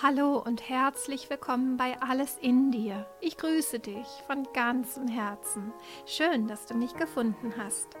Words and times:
Hallo 0.00 0.38
und 0.38 0.68
herzlich 0.68 1.28
willkommen 1.28 1.76
bei 1.76 2.00
Alles 2.00 2.38
in 2.40 2.70
dir. 2.70 3.04
Ich 3.20 3.36
grüße 3.36 3.80
dich 3.80 4.06
von 4.28 4.46
ganzem 4.52 5.08
Herzen. 5.08 5.72
Schön, 6.06 6.46
dass 6.46 6.66
du 6.66 6.74
mich 6.74 6.94
gefunden 6.94 7.54
hast. 7.58 7.96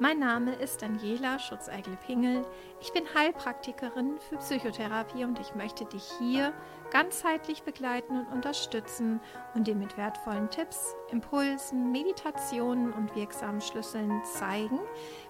Mein 0.00 0.18
Name 0.18 0.54
ist 0.56 0.82
Daniela 0.82 1.38
Schutzeigel-Pingel. 1.38 2.44
Ich 2.80 2.92
bin 2.92 3.04
Heilpraktikerin 3.14 4.18
für 4.28 4.38
Psychotherapie 4.38 5.24
und 5.24 5.38
ich 5.38 5.54
möchte 5.54 5.84
dich 5.84 6.10
hier 6.18 6.52
ganzheitlich 6.90 7.62
begleiten 7.62 8.20
und 8.20 8.32
unterstützen 8.32 9.20
und 9.54 9.66
dir 9.66 9.74
mit 9.74 9.96
wertvollen 9.96 10.50
Tipps, 10.50 10.94
Impulsen, 11.10 11.92
Meditationen 11.92 12.92
und 12.92 13.14
wirksamen 13.14 13.60
Schlüsseln 13.60 14.22
zeigen, 14.24 14.80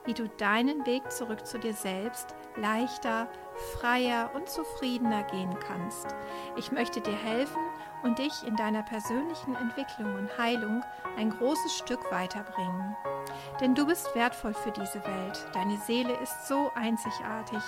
wie 0.05 0.14
du 0.14 0.29
deinen 0.29 0.86
Weg 0.86 1.10
zurück 1.10 1.46
zu 1.46 1.59
dir 1.59 1.74
selbst 1.74 2.34
leichter, 2.56 3.29
freier 3.74 4.30
und 4.34 4.48
zufriedener 4.48 5.23
gehen 5.24 5.55
kannst. 5.60 6.06
Ich 6.56 6.73
möchte 6.73 7.00
dir 7.00 7.16
helfen 7.16 7.62
und 8.02 8.19
dich 8.19 8.33
in 8.47 8.56
deiner 8.56 8.83
persönlichen 8.83 9.55
Entwicklung 9.56 10.14
und 10.14 10.38
Heilung 10.38 10.83
ein 11.16 11.30
großes 11.30 11.77
Stück 11.77 12.11
weiterbringen. 12.11 12.97
Denn 13.61 13.75
du 13.75 13.86
bist 13.86 14.14
wertvoll 14.14 14.55
für 14.55 14.70
diese 14.70 15.05
Welt. 15.05 15.47
Deine 15.52 15.77
Seele 15.78 16.14
ist 16.22 16.47
so 16.47 16.70
einzigartig. 16.75 17.62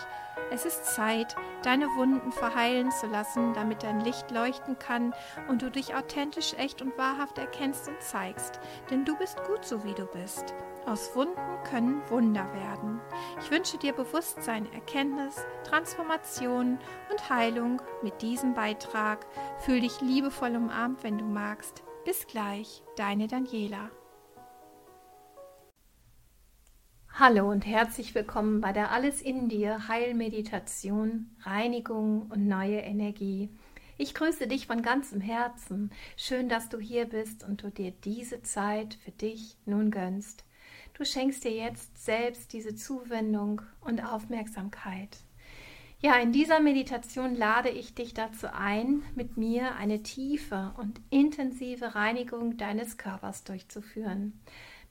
Es 0.51 0.65
ist 0.65 0.87
Zeit, 0.87 1.37
deine 1.63 1.87
Wunden 1.97 2.33
verheilen 2.33 2.91
zu 2.91 3.07
lassen, 3.07 3.53
damit 3.55 3.80
dein 3.83 4.01
Licht 4.01 4.31
leuchten 4.31 4.79
kann 4.79 5.15
und 5.49 5.63
du 5.63 5.71
dich 5.71 5.95
authentisch, 5.95 6.55
echt 6.55 6.83
und 6.83 6.97
wahrhaft 6.97 7.39
erkennst 7.39 7.89
und 7.89 8.01
zeigst. 8.01 8.61
Denn 8.91 9.05
du 9.05 9.17
bist 9.17 9.43
gut 9.45 9.65
so, 9.65 9.85
wie 9.85 9.95
du 9.95 10.07
bist. 10.07 10.55
Aus 10.87 11.15
Wunden 11.15 11.63
können 11.65 12.03
Wunder 12.09 12.53
werden. 12.55 13.01
Ich 13.41 13.51
wünsche 13.51 13.79
dir 13.79 13.93
Bewusstsein, 13.93 14.73
Erkenntnis, 14.73 15.37
Transformation 15.65 16.79
und 17.11 17.31
Heilung 17.31 17.83
mit 18.03 18.23
diesem 18.23 18.55
Beitrag. 18.55 19.27
Fühl 19.59 19.81
dich 19.81 20.01
liebevoll 20.01 20.57
umarmt, 20.57 21.03
wenn 21.05 21.19
du 21.19 21.25
magst. 21.25 21.83
Bis 22.05 22.27
gleich, 22.27 22.83
deine 22.97 23.29
Daniela. 23.29 23.91
Hallo 27.13 27.51
und 27.51 27.67
herzlich 27.67 28.15
willkommen 28.15 28.63
bei 28.63 28.73
der 28.73 28.93
Alles 28.93 29.21
in 29.21 29.51
dir 29.51 29.89
Heilmeditation, 29.89 31.37
Reinigung 31.43 32.23
und 32.31 32.49
neue 32.49 32.79
Energie. 32.79 33.51
Ich 34.01 34.15
grüße 34.15 34.47
dich 34.47 34.67
von 34.67 34.81
ganzem 34.81 35.21
Herzen. 35.21 35.91
Schön, 36.17 36.49
dass 36.49 36.71
du 36.71 36.79
hier 36.79 37.05
bist 37.05 37.45
und 37.45 37.63
du 37.63 37.71
dir 37.71 37.91
diese 37.91 38.41
Zeit 38.41 38.95
für 38.95 39.11
dich 39.11 39.59
nun 39.67 39.91
gönnst. 39.91 40.43
Du 40.95 41.05
schenkst 41.05 41.45
dir 41.45 41.53
jetzt 41.53 42.03
selbst 42.03 42.55
diese 42.55 42.75
Zuwendung 42.75 43.61
und 43.83 44.03
Aufmerksamkeit. 44.03 45.19
Ja, 46.01 46.15
in 46.15 46.33
dieser 46.33 46.61
Meditation 46.61 47.35
lade 47.37 47.69
ich 47.69 47.95
dich 47.95 48.15
dazu 48.15 48.47
ein, 48.51 49.03
mit 49.17 49.37
mir 49.37 49.75
eine 49.75 50.03
tiefe 50.03 50.73
und 50.79 50.99
intensive 51.11 51.95
Reinigung 51.95 52.57
deines 52.57 52.97
Körpers 52.97 53.45
durchzuführen. 53.45 54.41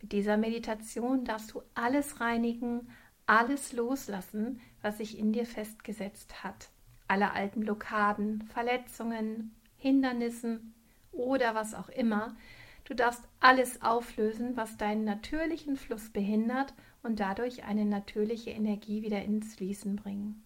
Mit 0.04 0.12
dieser 0.12 0.38
Meditation 0.38 1.26
darfst 1.26 1.54
du 1.54 1.64
alles 1.74 2.20
reinigen, 2.22 2.88
alles 3.26 3.74
loslassen, 3.74 4.62
was 4.84 5.00
sich 5.00 5.18
in 5.18 5.34
dir 5.34 5.48
festgesetzt 5.48 6.44
hat. 6.44 6.70
Alle 7.10 7.34
alten 7.34 7.60
Blockaden, 7.62 8.44
Verletzungen, 8.44 9.54
Hindernissen 9.76 10.74
oder 11.12 11.56
was 11.56 11.74
auch 11.74 11.90
immer. 11.90 12.38
Du 12.86 12.94
darfst 12.94 13.24
alles 13.40 13.82
auflösen, 13.82 14.56
was 14.56 14.78
deinen 14.78 15.04
natürlichen 15.04 15.76
Fluss 15.76 16.10
behindert 16.10 16.74
und 17.04 17.20
dadurch 17.20 17.66
eine 17.66 17.86
natürliche 17.86 18.52
Energie 18.52 19.02
wieder 19.02 19.22
ins 19.22 19.56
Fließen 19.56 19.98
bringen. 19.98 20.46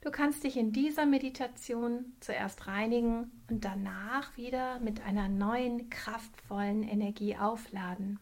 Du 0.00 0.10
kannst 0.10 0.44
dich 0.44 0.56
in 0.56 0.72
dieser 0.72 1.04
Meditation 1.04 2.12
zuerst 2.20 2.66
reinigen 2.66 3.30
und 3.50 3.66
danach 3.66 4.34
wieder 4.38 4.80
mit 4.80 5.04
einer 5.04 5.28
neuen, 5.28 5.90
kraftvollen 5.90 6.82
Energie 6.82 7.36
aufladen. 7.36 8.18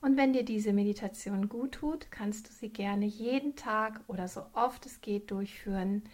Und 0.00 0.16
wenn 0.16 0.32
dir 0.32 0.44
diese 0.44 0.72
Meditation 0.72 1.50
gut 1.50 1.72
tut, 1.72 2.10
kannst 2.10 2.48
du 2.48 2.52
sie 2.52 2.70
gerne 2.70 3.04
jeden 3.04 3.56
Tag 3.56 4.00
oder 4.06 4.28
so 4.28 4.46
oft 4.54 4.86
es 4.86 5.02
geht 5.02 5.30
durchführen. 5.30 6.04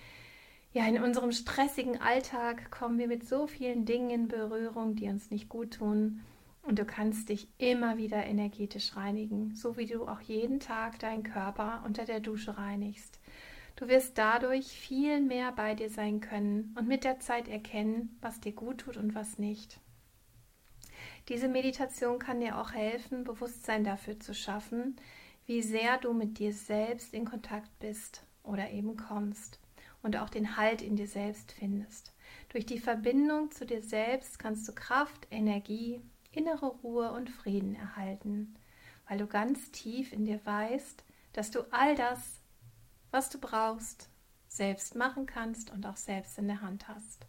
Ja, 0.73 0.87
in 0.87 1.03
unserem 1.03 1.33
stressigen 1.33 2.01
Alltag 2.01 2.71
kommen 2.71 2.97
wir 2.97 3.09
mit 3.09 3.27
so 3.27 3.49
vielen 3.49 3.87
Dingen 3.87 4.11
in 4.11 4.29
Berührung, 4.29 4.95
die 4.95 5.09
uns 5.09 5.33
nicht 5.33 5.49
gut 5.49 5.75
tun. 5.75 6.21
Und 6.63 6.79
du 6.79 6.85
kannst 6.85 7.29
dich 7.29 7.49
immer 7.59 7.97
wieder 7.97 8.25
energetisch 8.25 8.95
reinigen, 8.95 9.57
so 9.57 9.77
wie 9.77 9.87
du 9.87 10.07
auch 10.07 10.21
jeden 10.21 10.61
Tag 10.61 11.01
deinen 11.01 11.25
Körper 11.25 11.83
unter 11.85 12.05
der 12.05 12.21
Dusche 12.21 12.57
reinigst. 12.57 13.19
Du 13.75 13.89
wirst 13.89 14.17
dadurch 14.17 14.67
viel 14.69 15.21
mehr 15.21 15.51
bei 15.51 15.75
dir 15.75 15.91
sein 15.91 16.21
können 16.21 16.73
und 16.79 16.87
mit 16.87 17.03
der 17.03 17.19
Zeit 17.19 17.49
erkennen, 17.49 18.17
was 18.21 18.41
dir 18.41 18.53
gut 18.53 18.79
tut 18.79 18.97
und 18.97 19.17
was 19.17 19.39
nicht. 19.39 19.81
Diese 21.29 21.49
Meditation 21.49 22.21
kann 22.21 22.39
dir 22.39 22.61
auch 22.61 22.75
helfen, 22.75 23.25
Bewusstsein 23.25 23.83
dafür 23.83 24.21
zu 24.21 24.35
schaffen, 24.35 24.95
wie 25.47 25.63
sehr 25.63 25.99
du 25.99 26.13
mit 26.13 26.39
dir 26.39 26.53
selbst 26.53 27.13
in 27.13 27.25
Kontakt 27.25 27.77
bist 27.81 28.23
oder 28.45 28.71
eben 28.71 28.97
kommst 28.97 29.59
und 30.03 30.17
auch 30.17 30.31
den 30.31 30.57
Halt 30.57 30.83
in 30.83 30.97
dir 30.97 31.07
selbst 31.07 31.53
findest. 31.53 32.13
Durch 32.49 32.67
die 32.67 32.79
Verbindung 32.79 33.51
zu 33.51 33.67
dir 33.67 33.83
selbst 33.83 34.39
kannst 34.39 34.67
du 34.67 34.73
Kraft, 34.73 35.27
Energie, 35.31 36.01
innere 36.33 36.67
Ruhe 36.67 37.13
und 37.13 37.31
Frieden 37.31 37.75
erhalten, 37.75 38.55
weil 39.09 39.19
du 39.19 39.27
ganz 39.27 39.71
tief 39.71 40.13
in 40.13 40.25
dir 40.25 40.41
weißt, 40.45 41.05
dass 41.33 41.51
du 41.51 41.61
all 41.73 41.95
das, 41.95 42.41
was 43.11 43.31
du 43.31 43.39
brauchst, 43.39 44.09
selbst 44.49 44.95
machen 44.95 45.27
kannst 45.27 45.71
und 45.71 45.87
auch 45.87 45.97
selbst 45.97 46.39
in 46.39 46.49
der 46.49 46.61
Hand 46.61 46.89
hast. 46.89 47.27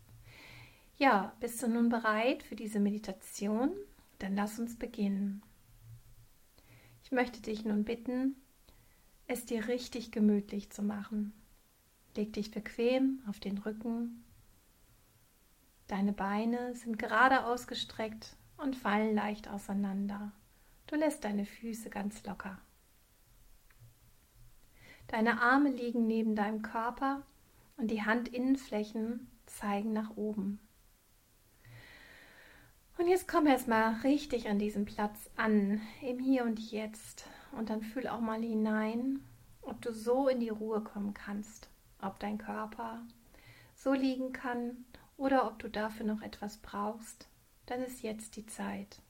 Ja, 0.97 1.33
bist 1.39 1.61
du 1.61 1.67
nun 1.67 1.89
bereit 1.89 2.43
für 2.43 2.55
diese 2.55 2.79
Meditation? 2.79 3.71
Dann 4.19 4.35
lass 4.35 4.59
uns 4.59 4.77
beginnen. 4.77 5.41
Ich 7.03 7.11
möchte 7.11 7.41
dich 7.41 7.65
nun 7.65 7.83
bitten, 7.83 8.35
es 9.27 9.45
dir 9.45 9.67
richtig 9.67 10.11
gemütlich 10.11 10.69
zu 10.69 10.83
machen. 10.83 11.33
Leg 12.15 12.33
dich 12.33 12.51
bequem 12.51 13.21
auf 13.27 13.39
den 13.39 13.57
Rücken. 13.57 14.23
Deine 15.87 16.13
Beine 16.13 16.75
sind 16.75 16.99
gerade 16.99 17.45
ausgestreckt 17.45 18.35
und 18.57 18.75
fallen 18.75 19.15
leicht 19.15 19.49
auseinander. 19.49 20.31
Du 20.87 20.95
lässt 20.95 21.23
deine 21.23 21.45
Füße 21.45 21.89
ganz 21.89 22.23
locker. 22.25 22.59
Deine 25.07 25.41
Arme 25.41 25.69
liegen 25.69 26.07
neben 26.07 26.35
deinem 26.35 26.61
Körper 26.61 27.25
und 27.77 27.89
die 27.91 28.05
Handinnenflächen 28.05 29.27
zeigen 29.45 29.93
nach 29.93 30.15
oben. 30.15 30.59
Und 33.01 33.07
jetzt 33.07 33.27
komm 33.27 33.47
erstmal 33.47 33.95
richtig 34.01 34.47
an 34.47 34.59
diesem 34.59 34.85
Platz 34.85 35.31
an, 35.35 35.81
im 36.03 36.19
Hier 36.19 36.43
und 36.43 36.59
Jetzt. 36.59 37.25
Und 37.51 37.71
dann 37.71 37.81
fühl 37.81 38.07
auch 38.07 38.19
mal 38.19 38.41
hinein, 38.41 39.19
ob 39.63 39.81
du 39.81 39.91
so 39.91 40.27
in 40.27 40.39
die 40.39 40.49
Ruhe 40.49 40.81
kommen 40.81 41.15
kannst, 41.15 41.70
ob 42.01 42.19
dein 42.19 42.37
Körper 42.37 43.01
so 43.75 43.93
liegen 43.93 44.33
kann 44.33 44.85
oder 45.17 45.47
ob 45.47 45.59
du 45.59 45.69
dafür 45.69 46.05
noch 46.05 46.21
etwas 46.21 46.57
brauchst. 46.57 47.27
Dann 47.65 47.81
ist 47.81 48.01
jetzt 48.01 48.35
die 48.35 48.45
Zeit. 48.45 49.01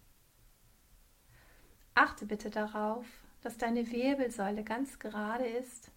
Achte 1.93 2.25
bitte 2.25 2.49
darauf, 2.49 3.05
dass 3.41 3.57
deine 3.57 3.89
Wirbelsäule 3.91 4.63
ganz 4.63 4.99
gerade 4.99 5.45
ist 5.45 5.91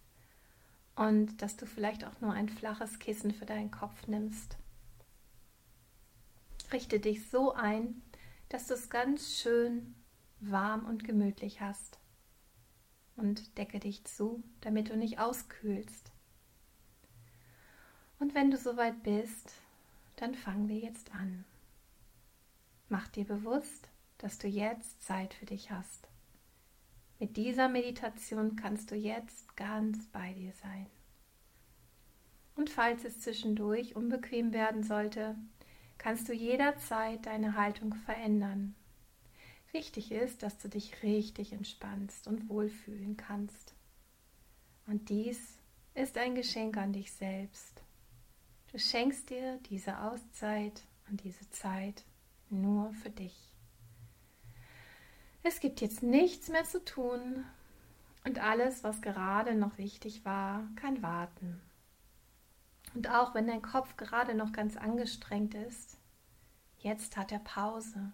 und 0.95 1.41
dass 1.41 1.57
du 1.57 1.65
vielleicht 1.65 2.05
auch 2.05 2.19
nur 2.21 2.33
ein 2.33 2.49
flaches 2.49 2.99
Kissen 2.99 3.33
für 3.33 3.45
deinen 3.45 3.71
Kopf 3.71 4.07
nimmst. 4.07 4.57
Richte 6.71 6.99
dich 6.99 7.29
so 7.29 7.53
ein, 7.53 8.01
dass 8.49 8.67
du 8.67 8.73
es 8.73 8.89
ganz 8.89 9.37
schön 9.37 9.95
warm 10.39 10.85
und 10.85 11.03
gemütlich 11.03 11.61
hast. 11.61 11.99
Und 13.17 13.57
decke 13.57 13.79
dich 13.79 14.03
zu, 14.03 14.43
damit 14.61 14.89
du 14.89 14.97
nicht 14.97 15.19
auskühlst. 15.19 16.11
Und 18.19 18.33
wenn 18.33 18.51
du 18.51 18.57
soweit 18.57 19.03
bist, 19.03 19.53
dann 20.15 20.35
fangen 20.35 20.67
wir 20.69 20.77
jetzt 20.77 21.13
an. 21.13 21.43
Mach 22.89 23.07
dir 23.07 23.25
bewusst, 23.25 23.89
dass 24.19 24.37
du 24.37 24.47
jetzt 24.47 25.03
Zeit 25.03 25.33
für 25.33 25.45
dich 25.45 25.71
hast. 25.71 26.07
Mit 27.19 27.37
dieser 27.37 27.69
Meditation 27.69 28.55
kannst 28.55 28.91
du 28.91 28.95
jetzt 28.95 29.55
ganz 29.55 30.05
bei 30.07 30.33
dir 30.33 30.53
sein. 30.53 30.87
Und 32.55 32.69
falls 32.69 33.03
es 33.03 33.21
zwischendurch 33.21 33.95
unbequem 33.95 34.53
werden 34.53 34.83
sollte, 34.83 35.35
kannst 35.97 36.29
du 36.29 36.33
jederzeit 36.33 37.25
deine 37.25 37.55
Haltung 37.55 37.93
verändern. 37.93 38.75
Wichtig 39.71 40.11
ist, 40.11 40.43
dass 40.43 40.57
du 40.57 40.69
dich 40.69 41.03
richtig 41.03 41.51
entspannst 41.51 42.27
und 42.27 42.47
wohlfühlen 42.47 43.17
kannst. 43.17 43.73
Und 44.87 45.09
dies 45.09 45.57
ist 45.95 46.17
ein 46.17 46.35
Geschenk 46.35 46.77
an 46.77 46.93
dich 46.93 47.11
selbst. 47.11 47.84
Du 48.75 48.79
schenkst 48.81 49.29
dir 49.29 49.57
diese 49.69 50.01
Auszeit 50.01 50.83
und 51.09 51.23
diese 51.23 51.49
Zeit 51.49 52.03
nur 52.49 52.91
für 52.91 53.09
dich. 53.09 53.55
Es 55.43 55.61
gibt 55.61 55.79
jetzt 55.79 56.03
nichts 56.03 56.49
mehr 56.49 56.65
zu 56.65 56.83
tun 56.83 57.45
und 58.25 58.39
alles, 58.39 58.83
was 58.83 59.01
gerade 59.01 59.55
noch 59.55 59.77
wichtig 59.77 60.25
war, 60.25 60.67
kann 60.75 61.01
warten. 61.01 61.61
Und 62.93 63.09
auch 63.09 63.33
wenn 63.33 63.47
dein 63.47 63.61
Kopf 63.61 63.95
gerade 63.95 64.35
noch 64.35 64.51
ganz 64.51 64.75
angestrengt 64.75 65.53
ist, 65.55 65.97
jetzt 66.79 67.15
hat 67.15 67.31
er 67.31 67.39
Pause 67.39 68.11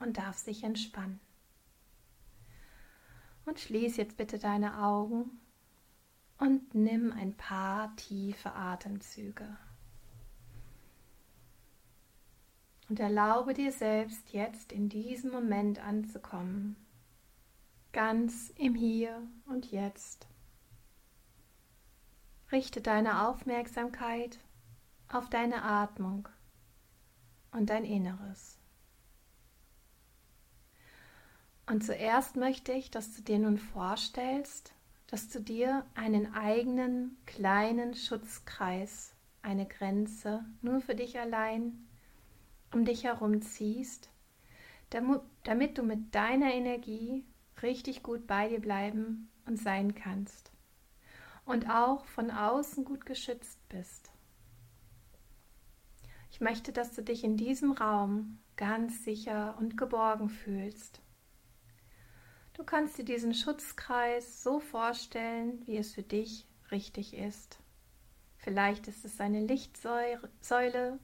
und 0.00 0.18
darf 0.18 0.38
sich 0.38 0.64
entspannen. 0.64 1.20
Und 3.44 3.60
schließ 3.60 3.96
jetzt 3.96 4.16
bitte 4.16 4.40
deine 4.40 4.82
Augen 4.82 5.40
und 6.38 6.74
nimm 6.74 7.12
ein 7.12 7.36
paar 7.36 7.94
tiefe 7.94 8.52
Atemzüge. 8.54 9.56
Und 12.94 13.00
erlaube 13.00 13.54
dir 13.54 13.72
selbst 13.72 14.32
jetzt 14.32 14.70
in 14.70 14.88
diesem 14.88 15.32
Moment 15.32 15.80
anzukommen, 15.80 16.76
ganz 17.92 18.52
im 18.56 18.76
Hier 18.76 19.20
und 19.46 19.72
Jetzt. 19.72 20.28
Richte 22.52 22.80
deine 22.80 23.26
Aufmerksamkeit 23.26 24.38
auf 25.08 25.28
deine 25.28 25.64
Atmung 25.64 26.28
und 27.50 27.68
dein 27.68 27.84
Inneres. 27.84 28.60
Und 31.66 31.82
zuerst 31.82 32.36
möchte 32.36 32.70
ich, 32.70 32.92
dass 32.92 33.12
du 33.16 33.22
dir 33.22 33.40
nun 33.40 33.58
vorstellst, 33.58 34.72
dass 35.08 35.30
du 35.30 35.40
dir 35.40 35.84
einen 35.96 36.32
eigenen 36.32 37.16
kleinen 37.26 37.96
Schutzkreis, 37.96 39.16
eine 39.42 39.66
Grenze 39.66 40.44
nur 40.62 40.80
für 40.80 40.94
dich 40.94 41.18
allein 41.18 41.88
um 42.74 42.84
dich 42.84 43.04
herum 43.04 43.40
ziehst, 43.40 44.10
damit 44.90 45.78
du 45.78 45.82
mit 45.82 46.14
deiner 46.14 46.52
Energie 46.52 47.24
richtig 47.62 48.02
gut 48.02 48.26
bei 48.26 48.48
dir 48.48 48.60
bleiben 48.60 49.30
und 49.46 49.58
sein 49.58 49.94
kannst 49.94 50.50
und 51.44 51.70
auch 51.70 52.04
von 52.06 52.30
außen 52.30 52.84
gut 52.84 53.06
geschützt 53.06 53.58
bist. 53.68 54.10
Ich 56.30 56.40
möchte, 56.40 56.72
dass 56.72 56.92
du 56.92 57.02
dich 57.02 57.22
in 57.22 57.36
diesem 57.36 57.72
Raum 57.72 58.40
ganz 58.56 59.04
sicher 59.04 59.56
und 59.58 59.76
geborgen 59.76 60.28
fühlst. 60.28 61.00
Du 62.54 62.64
kannst 62.64 62.98
dir 62.98 63.04
diesen 63.04 63.34
Schutzkreis 63.34 64.42
so 64.42 64.60
vorstellen, 64.60 65.62
wie 65.66 65.76
es 65.76 65.94
für 65.94 66.02
dich 66.02 66.46
richtig 66.70 67.14
ist. 67.14 67.58
Vielleicht 68.36 68.88
ist 68.88 69.04
es 69.04 69.20
eine 69.20 69.40
Lichtsäule 69.40 70.98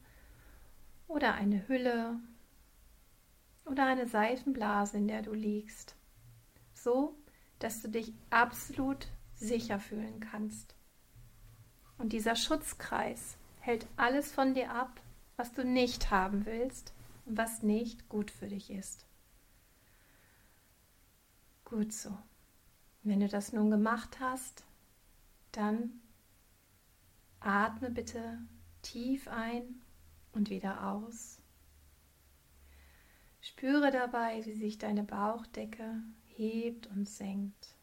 oder 1.11 1.35
eine 1.35 1.67
Hülle 1.67 2.21
oder 3.65 3.87
eine 3.87 4.07
Seifenblase, 4.07 4.97
in 4.97 5.09
der 5.09 5.23
du 5.23 5.33
liegst, 5.35 5.97
so 6.73 7.17
dass 7.59 7.83
du 7.83 7.89
dich 7.89 8.15
absolut 8.31 9.09
sicher 9.35 9.79
fühlen 9.79 10.21
kannst. 10.21 10.75
Und 11.99 12.13
dieser 12.13 12.37
Schutzkreis 12.37 13.37
hält 13.61 13.87
alles 13.97 14.33
von 14.33 14.55
dir 14.55 14.73
ab, 14.73 15.01
was 15.37 15.53
du 15.53 15.65
nicht 15.65 16.11
haben 16.11 16.47
willst 16.47 16.95
und 17.27 17.37
was 17.37 17.63
nicht 17.63 18.09
gut 18.09 18.31
für 18.31 18.49
dich 18.49 18.71
ist. 18.71 19.05
Gut 21.65 21.93
so. 21.93 22.17
Wenn 23.03 23.21
du 23.21 23.29
das 23.29 23.53
nun 23.53 23.71
gemacht 23.71 24.21
hast, 24.21 24.65
dann 25.53 26.01
atme 27.41 27.91
bitte 27.91 28.39
tief 28.83 29.29
ein 29.29 29.80
und 30.33 30.51
wieder 30.51 30.89
aus. 30.89 31.41
Spüre 33.41 33.91
dabei, 33.91 34.45
wie 34.45 34.55
sich 34.55 34.79
deine 34.79 35.03
Bauchdecke 35.03 36.03
hebt 36.25 36.87
und 36.89 37.09
senkt. 37.09 37.75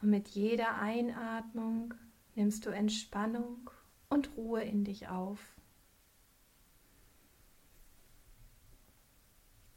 Und 0.00 0.10
mit 0.10 0.28
jeder 0.28 0.78
Einatmung 0.78 1.94
nimmst 2.34 2.66
du 2.66 2.70
Entspannung 2.70 3.70
und 4.08 4.36
Ruhe 4.36 4.62
in 4.62 4.84
dich 4.84 5.08
auf. 5.08 5.56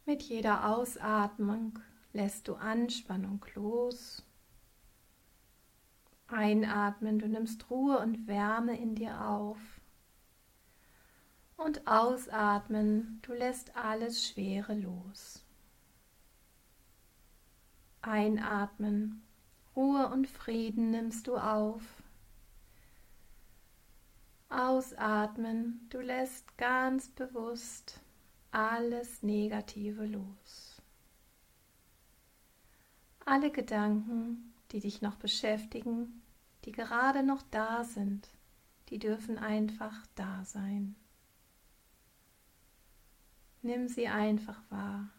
Mit 0.05 0.23
jeder 0.23 0.75
Ausatmung 0.75 1.79
lässt 2.13 2.47
du 2.47 2.55
Anspannung 2.55 3.45
los. 3.53 4.25
Einatmen, 6.27 7.19
du 7.19 7.27
nimmst 7.27 7.69
Ruhe 7.69 7.99
und 7.99 8.27
Wärme 8.27 8.77
in 8.77 8.95
dir 8.95 9.27
auf. 9.27 9.78
Und 11.59 11.85
ausatmen, 11.87 13.19
du 13.21 13.33
lässt 13.33 13.75
alles 13.75 14.25
Schwere 14.25 14.73
los. 14.73 15.43
Einatmen, 18.01 19.21
Ruhe 19.75 20.07
und 20.07 20.27
Frieden 20.27 20.91
nimmst 20.91 21.27
du 21.27 21.35
auf. 21.35 21.83
Ausatmen, 24.47 25.85
du 25.89 25.99
lässt 25.99 26.57
ganz 26.57 27.09
bewusst 27.09 27.99
alles 28.51 29.21
Negative 29.21 30.05
los. 30.05 30.81
Alle 33.25 33.51
Gedanken, 33.51 34.53
die 34.71 34.79
dich 34.79 35.01
noch 35.01 35.17
beschäftigen, 35.17 36.21
die 36.63 36.71
gerade 36.71 37.21
noch 37.21 37.41
da 37.51 37.83
sind, 37.83 38.29
die 38.87 38.97
dürfen 38.97 39.37
einfach 39.37 40.07
da 40.15 40.45
sein. 40.45 40.95
Nimm 43.61 43.87
sie 43.87 44.07
einfach 44.07 44.61
wahr 44.69 45.09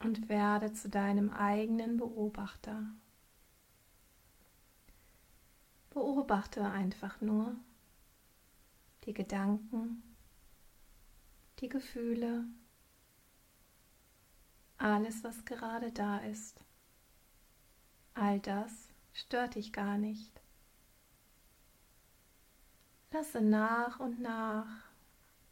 und 0.00 0.28
werde 0.28 0.72
zu 0.72 0.88
deinem 0.88 1.30
eigenen 1.30 1.96
Beobachter. 1.96 2.84
Beobachte 5.90 6.64
einfach 6.64 7.20
nur 7.20 7.56
die 9.04 9.14
Gedanken, 9.14 10.02
die 11.60 11.68
Gefühle, 11.68 12.44
alles, 14.78 15.24
was 15.24 15.44
gerade 15.44 15.92
da 15.92 16.18
ist. 16.18 16.64
All 18.14 18.40
das 18.40 18.88
stört 19.12 19.54
dich 19.54 19.72
gar 19.72 19.98
nicht. 19.98 20.40
Lasse 23.12 23.40
nach 23.40 24.00
und 24.00 24.20
nach 24.20 24.89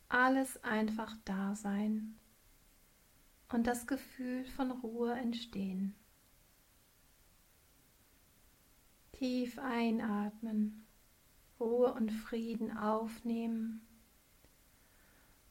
alles 0.08 0.62
einfach 0.64 1.16
da 1.24 1.54
sein 1.54 2.16
und 3.50 3.66
das 3.66 3.86
Gefühl 3.86 4.44
von 4.44 4.70
Ruhe 4.70 5.12
entstehen. 5.12 5.94
Tief 9.12 9.58
einatmen, 9.58 10.86
Ruhe 11.58 11.92
und 11.92 12.12
Frieden 12.12 12.76
aufnehmen 12.76 13.80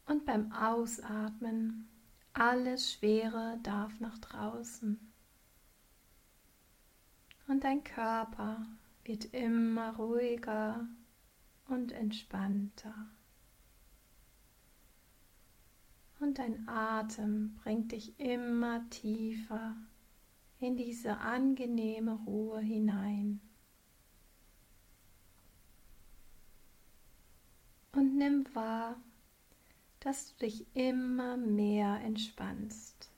und 0.05 0.25
beim 0.25 0.51
Ausatmen 0.53 1.89
alles 2.33 2.93
Schwere 2.93 3.59
darf 3.63 3.99
nach 3.99 4.17
draußen. 4.19 4.99
Und 7.47 7.63
dein 7.63 7.83
Körper 7.83 8.65
wird 9.03 9.25
immer 9.33 9.95
ruhiger 9.95 10.87
und 11.67 11.91
entspannter 11.91 13.07
und 16.19 16.39
dein 16.39 16.67
Atem 16.67 17.55
bringt 17.63 17.91
dich 17.91 18.19
immer 18.19 18.89
tiefer 18.89 19.75
in 20.59 20.75
diese 20.75 21.17
angenehme 21.17 22.13
Ruhe 22.25 22.59
hinein. 22.59 23.39
Und 27.91 28.15
nimm 28.15 28.45
wahr, 28.53 28.95
dass 29.99 30.35
du 30.35 30.45
dich 30.45 30.65
immer 30.75 31.37
mehr 31.37 31.99
entspannst. 32.03 33.11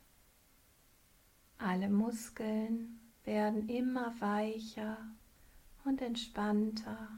Alle 1.58 1.90
Muskeln 1.90 3.00
werden 3.26 3.68
immer 3.68 4.20
weicher 4.22 4.98
und 5.84 6.02
entspannter 6.02 7.10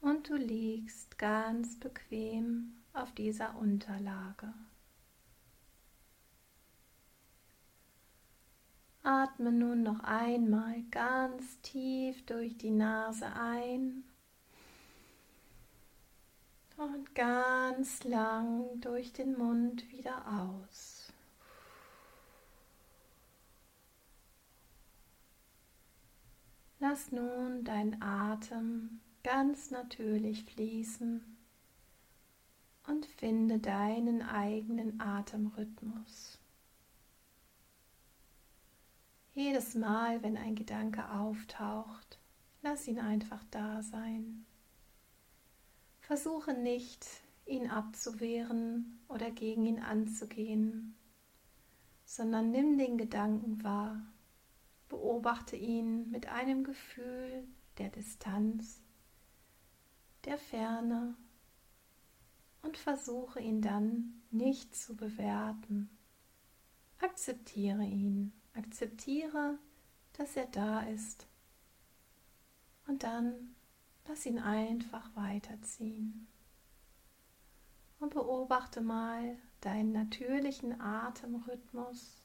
und 0.00 0.28
du 0.28 0.36
liegst 0.36 1.18
ganz 1.18 1.78
bequem 1.78 2.79
auf 2.92 3.12
dieser 3.12 3.56
Unterlage. 3.56 4.52
Atme 9.02 9.50
nun 9.50 9.82
noch 9.82 10.00
einmal 10.00 10.82
ganz 10.90 11.60
tief 11.62 12.24
durch 12.26 12.56
die 12.58 12.70
Nase 12.70 13.26
ein 13.32 14.04
und 16.76 17.14
ganz 17.14 18.04
lang 18.04 18.80
durch 18.80 19.12
den 19.12 19.36
Mund 19.36 19.90
wieder 19.90 20.26
aus. 20.26 21.12
Lass 26.78 27.12
nun 27.12 27.64
dein 27.64 28.00
Atem 28.02 29.00
ganz 29.22 29.70
natürlich 29.70 30.44
fließen 30.44 31.39
und 32.90 33.06
finde 33.06 33.58
deinen 33.58 34.22
eigenen 34.22 35.00
Atemrhythmus. 35.00 36.38
Jedes 39.32 39.74
Mal, 39.74 40.22
wenn 40.22 40.36
ein 40.36 40.54
Gedanke 40.54 41.08
auftaucht, 41.10 42.20
Lass 42.62 42.86
ihn 42.86 42.98
einfach 42.98 43.42
da 43.50 43.82
sein. 43.82 44.44
Versuche 46.00 46.52
nicht, 46.52 47.06
ihn 47.46 47.70
abzuwehren 47.70 49.00
oder 49.08 49.30
gegen 49.30 49.64
ihn 49.64 49.80
anzugehen, 49.80 50.94
sondern 52.04 52.50
nimm 52.50 52.76
den 52.76 52.98
Gedanken 52.98 53.64
wahr, 53.64 54.02
beobachte 54.88 55.56
ihn 55.56 56.10
mit 56.10 56.26
einem 56.26 56.64
Gefühl 56.64 57.48
der 57.78 57.88
Distanz, 57.88 58.82
der 60.26 60.36
Ferne 60.36 61.16
und 62.62 62.76
versuche 62.76 63.40
ihn 63.40 63.62
dann 63.62 64.22
nicht 64.30 64.74
zu 64.74 64.96
bewerten. 64.96 65.90
Akzeptiere 67.00 67.84
ihn, 67.84 68.32
akzeptiere, 68.54 69.58
dass 70.12 70.36
er 70.36 70.46
da 70.46 70.80
ist 70.80 71.26
und 72.86 73.04
dann 73.04 73.54
lass 74.06 74.26
ihn 74.26 74.38
einfach 74.38 75.14
weiterziehen. 75.14 76.26
Und 78.00 78.14
beobachte 78.14 78.80
mal 78.80 79.36
deinen 79.60 79.92
natürlichen 79.92 80.80
Atemrhythmus 80.80 82.22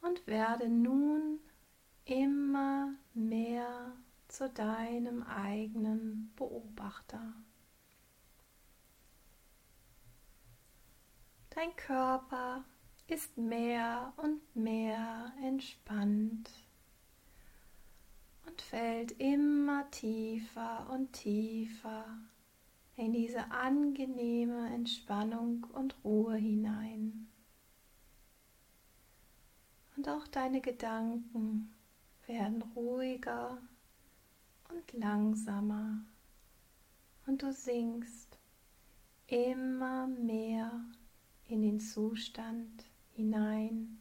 und 0.00 0.26
werde 0.26 0.68
nun 0.68 1.40
immer 2.04 2.94
mehr 3.12 3.92
zu 4.28 4.48
deinem 4.48 5.22
eigenen 5.22 6.32
Beobachter. 6.36 7.34
Dein 11.54 11.76
Körper 11.76 12.64
ist 13.06 13.38
mehr 13.38 14.12
und 14.16 14.56
mehr 14.56 15.32
entspannt 15.40 16.50
und 18.44 18.60
fällt 18.60 19.12
immer 19.20 19.88
tiefer 19.92 20.90
und 20.90 21.12
tiefer 21.12 22.18
in 22.96 23.12
diese 23.12 23.52
angenehme 23.52 24.74
Entspannung 24.74 25.64
und 25.72 25.94
Ruhe 26.02 26.34
hinein. 26.34 27.28
Und 29.96 30.08
auch 30.08 30.26
deine 30.26 30.60
Gedanken 30.60 31.72
werden 32.26 32.62
ruhiger 32.74 33.58
und 34.70 34.92
langsamer 34.92 36.04
und 37.26 37.42
du 37.42 37.52
sinkst 37.52 38.38
immer 39.28 40.08
mehr 40.08 40.84
in 41.54 41.62
den 41.62 41.78
Zustand 41.78 42.84
hinein, 43.12 44.00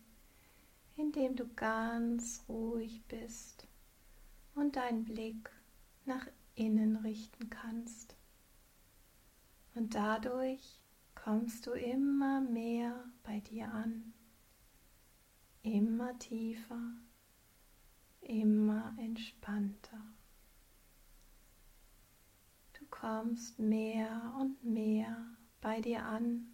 in 0.96 1.12
dem 1.12 1.36
du 1.36 1.48
ganz 1.54 2.44
ruhig 2.50 3.04
bist 3.08 3.68
und 4.56 4.76
deinen 4.76 5.06
Blick 5.06 5.52
nach 6.06 6.26
innen 6.56 6.96
richten 6.96 7.52
kannst. 7.52 8.16
Und 9.76 9.94
dadurch 9.94 10.82
kommst 11.14 11.68
du 11.68 11.74
immer 11.74 12.42
mehr 12.42 13.06
bei 13.22 13.40
dir 13.42 13.72
an, 13.72 14.16
immer 15.62 16.18
tiefer, 16.18 16.96
immer 18.22 18.96
entspannter. 18.98 20.02
Du 22.74 22.84
kommst 22.90 23.60
mehr 23.60 24.34
und 24.40 24.64
mehr 24.64 25.24
bei 25.62 25.82
dir 25.82 26.04
an. 26.04 26.53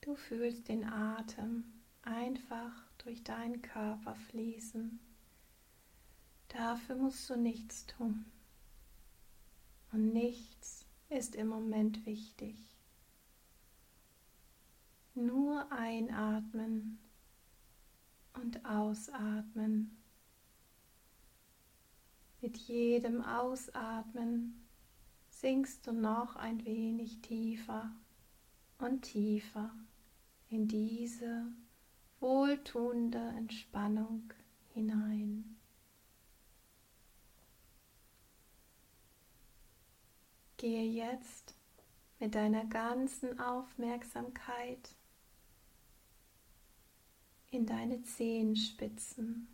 Du 0.00 0.14
fühlst 0.14 0.68
den 0.68 0.84
Atem 0.84 1.64
einfach 2.02 2.72
durch 2.98 3.22
deinen 3.22 3.62
Körper 3.62 4.14
fließen 4.14 5.00
Dafür 6.50 6.96
musst 6.96 7.30
du 7.30 7.36
nichts 7.36 7.86
tun. 7.86 8.24
Und 9.92 10.12
nichts 10.12 10.84
ist 11.08 11.36
im 11.36 11.46
Moment 11.46 12.04
wichtig. 12.06 12.56
Nur 15.14 15.70
einatmen 15.70 16.98
und 18.34 18.64
ausatmen. 18.64 19.96
Mit 22.40 22.56
jedem 22.56 23.22
Ausatmen 23.22 24.66
sinkst 25.28 25.86
du 25.86 25.92
noch 25.92 26.34
ein 26.34 26.64
wenig 26.64 27.20
tiefer 27.22 27.92
und 28.78 29.02
tiefer 29.02 29.72
in 30.50 30.66
diese 30.66 31.46
wohltuende 32.18 33.18
Entspannung 33.36 34.32
hinein. 34.74 35.56
Gehe 40.56 40.84
jetzt 40.84 41.54
mit 42.18 42.34
deiner 42.34 42.66
ganzen 42.66 43.40
Aufmerksamkeit 43.40 44.94
in 47.50 47.64
deine 47.64 48.02
Zehenspitzen. 48.02 49.48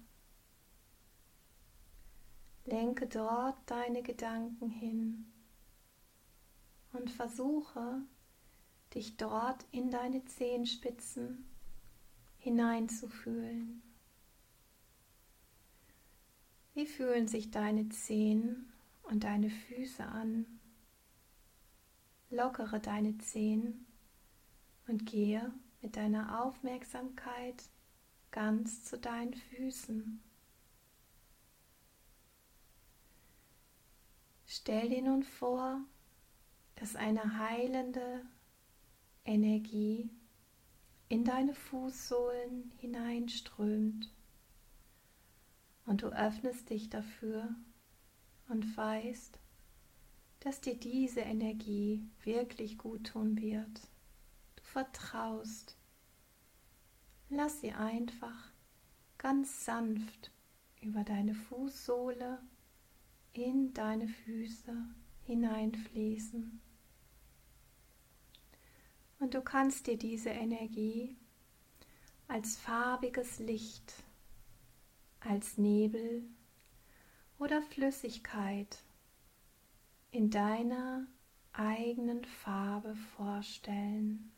Lenke 2.65 3.07
dort 3.07 3.59
deine 3.67 4.03
Gedanken 4.03 4.71
hin 4.71 5.33
und 6.93 7.11
versuche, 7.11 8.03
dich 8.95 9.17
dort 9.17 9.65
in 9.73 9.91
deine 9.91 10.25
Zehenspitzen 10.25 11.47
hineinzufühlen. 12.39 13.83
Wie 16.75 16.87
fühlen 16.87 17.27
sich 17.27 17.51
deine 17.51 17.89
Zehen 17.89 18.73
und 19.03 19.25
deine 19.25 19.51
Füße 19.51 20.05
an? 20.05 20.47
Lockere 22.31 22.81
deine 22.81 23.17
Zehen 23.19 23.87
und 24.87 25.07
gehe 25.07 25.53
mit 25.81 25.97
deiner 25.97 26.43
Aufmerksamkeit 26.45 27.65
ganz 28.31 28.85
zu 28.85 28.99
deinen 28.99 29.35
Füßen. 29.35 30.23
Stell 34.47 34.89
dir 34.91 35.03
nun 35.03 35.23
vor, 35.23 35.81
dass 36.77 36.95
eine 36.95 37.39
heilende 37.39 38.25
Energie 39.27 40.09
in 41.09 41.25
deine 41.25 41.55
Fußsohlen 41.55 42.73
hineinströmt 42.79 44.11
und 45.85 46.03
du 46.03 46.09
öffnest 46.09 46.71
dich 46.71 46.91
dafür 46.91 47.55
und 48.49 48.77
weißt, 48.77 49.39
dass 50.41 50.61
dir 50.61 50.77
diese 50.77 51.21
Energie 51.21 52.09
wirklich 52.23 52.79
gut 52.79 53.09
tun 53.09 53.41
wird. 53.41 53.89
Du 54.57 54.63
vertraust. 54.63 55.77
Lass 57.29 57.61
sie 57.61 57.73
einfach 57.73 58.53
ganz 59.19 59.65
sanft 59.65 60.31
über 60.81 61.03
deine 61.03 61.35
Fußsohle 61.35 62.39
in 63.33 63.75
deine 63.75 64.09
Füße 64.09 64.73
hineinfließen. 65.25 66.61
Und 69.19 69.35
du 69.35 69.41
kannst 69.41 69.87
dir 69.87 69.97
diese 69.97 70.31
Energie 70.31 71.17
als 72.29 72.57
farbiges 72.57 73.39
Licht, 73.39 73.95
als 75.21 75.59
Nebel 75.59 76.25
oder 77.39 77.63
Flüssigkeit 77.63 78.83
in 80.11 80.31
deiner 80.31 81.07
eigenen 81.53 82.25
Farbe 82.25 82.95
vorstellen. 83.17 84.33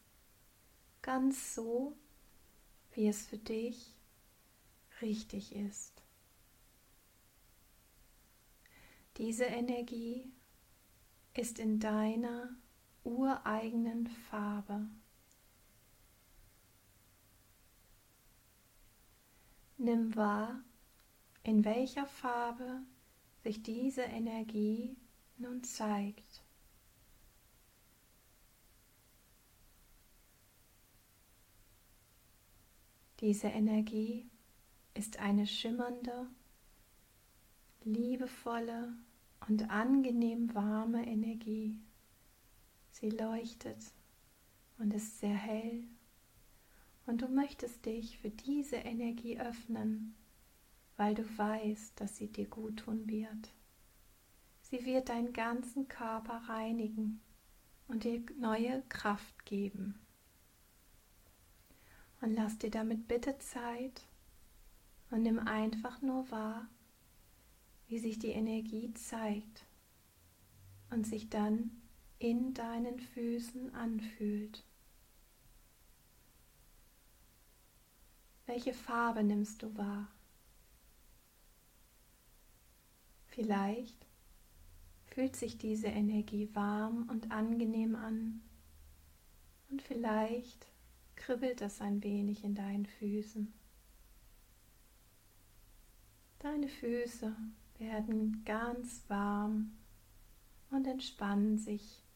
Ganz 1.03 1.55
so, 1.55 1.97
wie 2.93 3.09
es 3.09 3.27
für 3.27 3.39
dich 3.39 3.95
richtig 5.01 5.55
ist. 5.55 6.03
Diese 9.17 9.45
Energie 9.45 10.33
ist 11.35 11.59
in 11.59 11.81
deiner 11.81 12.51
ureigenen 13.09 14.07
Farbe. 14.31 14.87
Nimm 19.79 20.15
wahr, 20.15 20.61
in 21.43 21.65
welcher 21.65 22.05
Farbe 22.07 22.83
sich 23.43 23.63
diese 23.63 24.03
Energie 24.03 24.97
nun 25.39 25.63
zeigt. 25.65 26.45
Diese 33.21 33.49
Energie 33.49 34.29
ist 34.95 35.19
eine 35.19 35.47
schimmernde, 35.47 36.29
liebevolle 37.85 38.93
und 39.49 39.71
angenehm 39.71 40.55
warme 40.55 41.07
Energie. 41.07 41.81
Sie 43.01 43.11
leuchtet 43.11 43.79
und 44.79 44.93
ist 44.95 45.21
sehr 45.21 45.37
hell 45.37 45.85
und 47.07 47.23
du 47.23 47.29
möchtest 47.29 47.87
dich 47.87 48.19
für 48.19 48.31
diese 48.31 48.77
Energie 48.77 49.39
öffnen 49.41 50.15
weil 50.99 51.15
du 51.15 51.25
weißt, 51.39 51.99
dass 51.99 52.17
sie 52.17 52.27
dir 52.27 52.47
gut 52.47 52.81
tun 52.81 53.09
wird. 53.09 53.53
Sie 54.63 54.85
wird 54.85 55.09
deinen 55.09 55.33
ganzen 55.33 55.89
Körper 55.89 56.43
reinigen 56.49 57.21
und 57.87 58.05
dir 58.05 58.21
neue 58.39 58.83
Kraft 58.89 59.47
geben. 59.47 59.99
Und 62.21 62.35
lass 62.35 62.59
dir 62.59 62.71
damit 62.71 63.07
bitte 63.07 63.39
Zeit 63.39 64.03
und 65.11 65.23
nimm 65.23 65.39
einfach 65.39 66.03
nur 66.03 66.29
wahr, 66.33 66.69
wie 67.87 68.01
sich 68.01 68.19
die 68.19 68.33
Energie 68.33 68.93
zeigt 68.95 69.65
und 70.91 71.07
sich 71.07 71.31
dann 71.31 71.71
in 72.19 72.55
deinen 72.55 72.99
Füßen 72.99 73.75
anfühlt. 73.75 74.65
Welche 78.47 78.73
Farbe 78.73 79.23
nimmst 79.23 79.63
du 79.63 79.77
wahr? 79.77 80.09
Vielleicht 83.27 84.07
fühlt 85.05 85.37
sich 85.37 85.59
diese 85.59 85.89
Energie 85.89 86.49
warm 86.55 87.09
und 87.09 87.31
angenehm 87.31 87.95
an 87.95 88.41
und 89.69 89.83
vielleicht 89.83 90.67
kribbelt 91.15 91.61
es 91.61 91.81
ein 91.81 92.03
wenig 92.03 92.43
in 92.43 92.55
deinen 92.55 92.87
Füßen. 92.87 93.53
Deine 96.39 96.69
Füße 96.69 97.37
werden 97.79 98.43
ganz 98.45 99.05
warm 99.09 99.77
und 100.71 100.87
entspannen 100.87 101.59
sich 101.59 102.08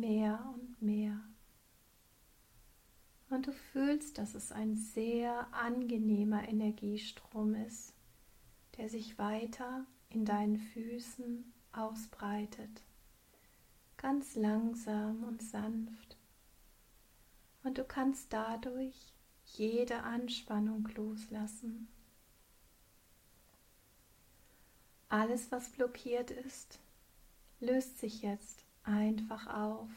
mehr 0.00 0.54
und 0.54 0.80
mehr. 0.80 1.20
Und 3.30 3.46
du 3.46 3.52
fühlst, 3.52 4.18
dass 4.18 4.34
es 4.34 4.52
ein 4.52 4.74
sehr 4.74 5.52
angenehmer 5.52 6.48
Energiestrom 6.48 7.54
ist, 7.54 7.92
der 8.76 8.88
sich 8.88 9.18
weiter 9.18 9.84
in 10.08 10.24
deinen 10.24 10.56
Füßen 10.56 11.52
ausbreitet, 11.72 12.82
ganz 13.96 14.34
langsam 14.34 15.24
und 15.24 15.42
sanft. 15.42 16.16
Und 17.62 17.76
du 17.76 17.84
kannst 17.84 18.32
dadurch 18.32 19.12
jede 19.44 20.02
Anspannung 20.02 20.88
loslassen. 20.94 21.88
Alles, 25.10 25.50
was 25.50 25.70
blockiert 25.70 26.30
ist, 26.30 26.78
löst 27.60 27.98
sich 27.98 28.22
jetzt 28.22 28.67
einfach 28.88 29.46
auf 29.46 29.90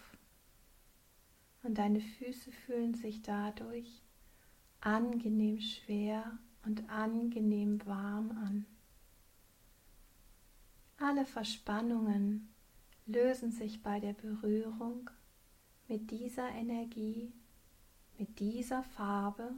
und 1.63 1.77
deine 1.77 2.01
Füße 2.01 2.51
fühlen 2.51 2.93
sich 2.93 3.21
dadurch 3.21 4.01
angenehm 4.81 5.61
schwer 5.61 6.37
und 6.65 6.89
angenehm 6.89 7.85
warm 7.85 8.31
an. 8.31 8.65
Alle 10.97 11.25
Verspannungen 11.25 12.53
lösen 13.05 13.51
sich 13.51 13.81
bei 13.81 13.99
der 13.99 14.13
Berührung 14.13 15.09
mit 15.87 16.11
dieser 16.11 16.49
Energie, 16.49 17.31
mit 18.17 18.39
dieser 18.39 18.83
Farbe 18.83 19.53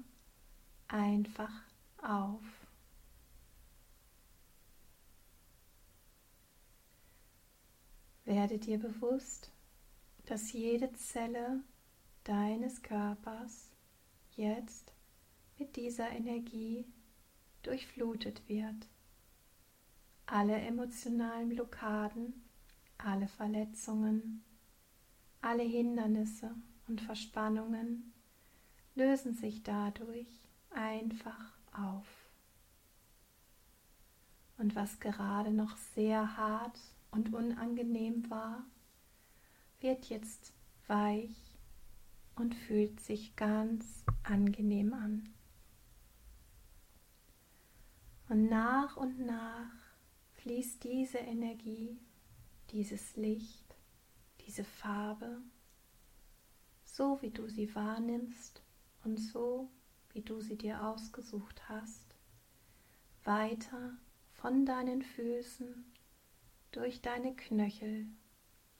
einfach 0.88 1.52
auf. 2.02 2.62
Werde 8.25 8.58
dir 8.58 8.80
bewusst, 8.80 9.51
dass 10.25 10.53
jede 10.53 10.92
Zelle 10.94 11.62
deines 12.24 12.82
Körpers 12.82 13.70
jetzt 14.36 14.94
mit 15.60 15.75
dieser 15.75 16.10
Energie 16.10 16.86
durchflutet 17.63 18.48
wird. 18.48 18.88
Alle 20.25 20.56
emotionalen 20.56 21.50
Blockaden, 21.50 22.34
alle 22.98 23.27
Verletzungen, 23.27 24.44
alle 25.42 25.63
Hindernisse 25.63 26.55
und 26.88 27.01
Verspannungen 27.01 28.14
lösen 28.96 29.36
sich 29.36 29.64
dadurch 29.64 30.27
einfach 30.70 31.51
auf. 31.74 32.05
Und 34.57 34.75
was 34.75 35.00
gerade 35.01 35.51
noch 35.51 35.75
sehr 35.75 36.38
hart 36.38 36.79
und 37.14 37.34
unangenehm 37.34 38.30
war, 38.30 38.66
wird 39.80 40.06
jetzt 40.06 40.52
weich 40.88 41.56
und 42.36 42.56
fühlt 42.56 43.00
sich 43.00 43.36
ganz 43.36 44.04
angenehm 44.24 44.94
an. 44.94 45.30
Und 48.30 48.50
nach 48.50 48.98
und 48.98 49.20
nach 49.20 49.72
fließt 50.34 50.84
diese 50.84 51.20
Energie, 51.20 52.00
dieses 52.72 53.16
Licht, 53.16 53.76
diese 54.48 54.64
Farbe, 54.64 55.40
so 56.84 57.22
wie 57.22 57.30
du 57.30 57.48
sie 57.48 57.74
wahrnimmst 57.76 58.64
und 59.04 59.18
so 59.18 59.70
wie 60.14 60.22
du 60.22 60.42
sie 60.42 60.58
dir 60.58 60.84
ausgesucht 60.84 61.70
hast, 61.70 62.16
weiter 63.24 63.98
von 64.32 64.66
deinen 64.66 65.04
Füßen 65.04 65.93
durch 66.74 67.01
deine 67.01 67.33
Knöchel 67.36 68.05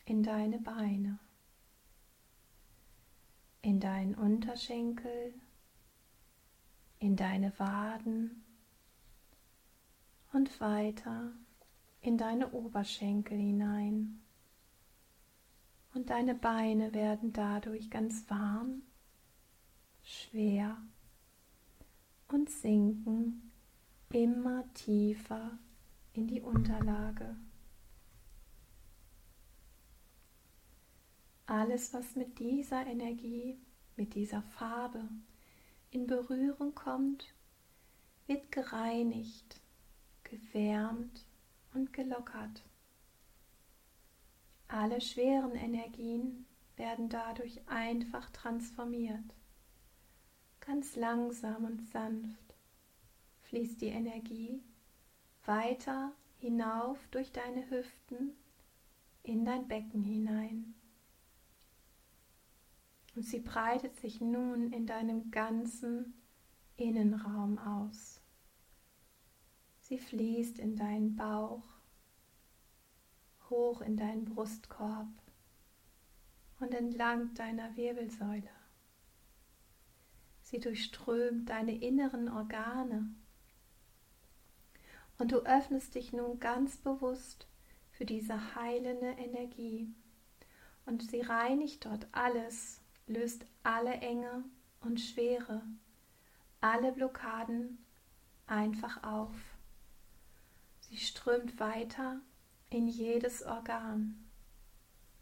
in 0.06 0.22
deine 0.22 0.60
Beine, 0.60 1.20
in 3.62 3.80
deinen 3.80 4.16
Unterschenkel, 4.16 5.34
in 7.00 7.16
deine 7.16 7.58
Waden 7.58 8.44
und 10.34 10.60
weiter 10.60 11.32
in 12.04 12.18
deine 12.18 12.52
Oberschenkel 12.52 13.38
hinein. 13.38 14.20
Und 15.94 16.10
deine 16.10 16.36
Beine 16.36 16.94
werden 16.94 17.32
dadurch 17.34 17.90
ganz 17.90 18.30
warm, 18.30 18.82
schwer 20.02 20.78
und 22.28 22.50
sinken 22.50 23.52
immer 24.12 24.66
tiefer 24.74 25.58
in 26.14 26.28
die 26.28 26.42
Unterlage. 26.42 27.38
Alles, 31.46 31.94
was 31.94 32.16
mit 32.16 32.40
dieser 32.40 32.86
Energie, 32.86 33.60
mit 33.98 34.16
dieser 34.16 34.42
Farbe 34.42 35.10
in 35.92 36.08
Berührung 36.08 36.74
kommt, 36.74 37.34
wird 38.28 38.52
gereinigt, 38.52 39.60
gewärmt 40.24 41.26
und 41.74 41.92
gelockert. 41.92 42.64
Alle 44.70 45.02
schweren 45.02 45.56
Energien 45.56 46.46
werden 46.78 47.10
dadurch 47.10 47.60
einfach 47.68 48.30
transformiert. 48.32 49.36
Ganz 50.62 50.96
langsam 50.96 51.66
und 51.66 51.86
sanft 51.90 52.56
fließt 53.42 53.82
die 53.82 53.88
Energie 53.88 54.64
weiter 55.46 56.14
hinauf 56.38 56.98
durch 57.12 57.32
deine 57.34 57.70
Hüften 57.70 58.32
in 59.24 59.46
dein 59.46 59.68
Becken 59.68 60.04
hinein 60.04 60.74
und 63.16 63.24
sie 63.24 63.40
breitet 63.40 63.96
sich 63.98 64.22
nun 64.22 64.72
in 64.72 64.86
deinem 64.86 65.30
ganzen 65.32 66.14
Innenraum 66.76 67.60
aus. 67.60 68.22
Sie 69.80 69.98
fließt 69.98 70.60
in 70.60 70.76
deinen 70.76 71.16
Bauch, 71.16 71.64
hoch 73.50 73.82
in 73.82 73.98
deinen 73.98 74.26
Brustkorb 74.26 75.08
und 76.60 76.74
entlang 76.74 77.34
deiner 77.36 77.76
Wirbelsäule. 77.76 78.50
Sie 80.42 80.60
durchströmt 80.60 81.50
deine 81.50 81.76
inneren 81.76 82.30
Organe 82.30 83.14
und 85.18 85.32
du 85.32 85.38
öffnest 85.40 85.96
dich 85.96 86.14
nun 86.14 86.40
ganz 86.40 86.78
bewusst 86.78 87.48
für 87.92 88.06
diese 88.06 88.56
heilende 88.56 89.12
Energie 89.12 89.94
und 90.86 91.04
sie 91.10 91.22
reinigt 91.22 91.86
dort 91.86 92.08
alles, 92.12 92.83
löst 93.14 93.46
alle 93.64 93.94
Enge 93.94 94.44
und 94.82 95.00
Schwere, 95.00 95.62
alle 96.62 96.92
Blockaden 96.92 97.78
einfach 98.48 99.04
auf. 99.04 99.34
Sie 100.82 100.98
strömt 100.98 101.60
weiter 101.60 102.20
in 102.70 102.88
jedes 102.88 103.44
Organ, 103.44 104.30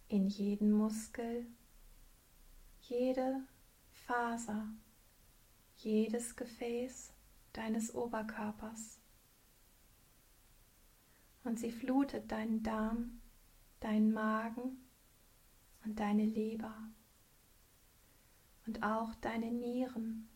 in 0.07 0.27
jeden 0.27 0.71
Muskel, 0.71 1.45
jede 2.81 3.41
Faser, 3.91 4.67
jedes 5.77 6.35
Gefäß 6.35 7.13
deines 7.53 7.93
Oberkörpers. 7.93 8.99
Und 11.43 11.59
sie 11.59 11.71
flutet 11.71 12.31
deinen 12.31 12.63
Darm, 12.63 13.21
deinen 13.79 14.13
Magen 14.13 14.77
und 15.83 15.99
deine 15.99 16.25
Leber 16.25 16.75
und 18.65 18.83
auch 18.83 19.13
deine 19.15 19.51
Nieren. 19.51 20.27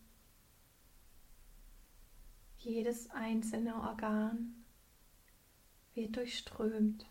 jedes 2.66 3.08
einzelne 3.10 3.76
Organ 3.76 4.64
wird 5.94 6.16
durchströmt. 6.16 7.06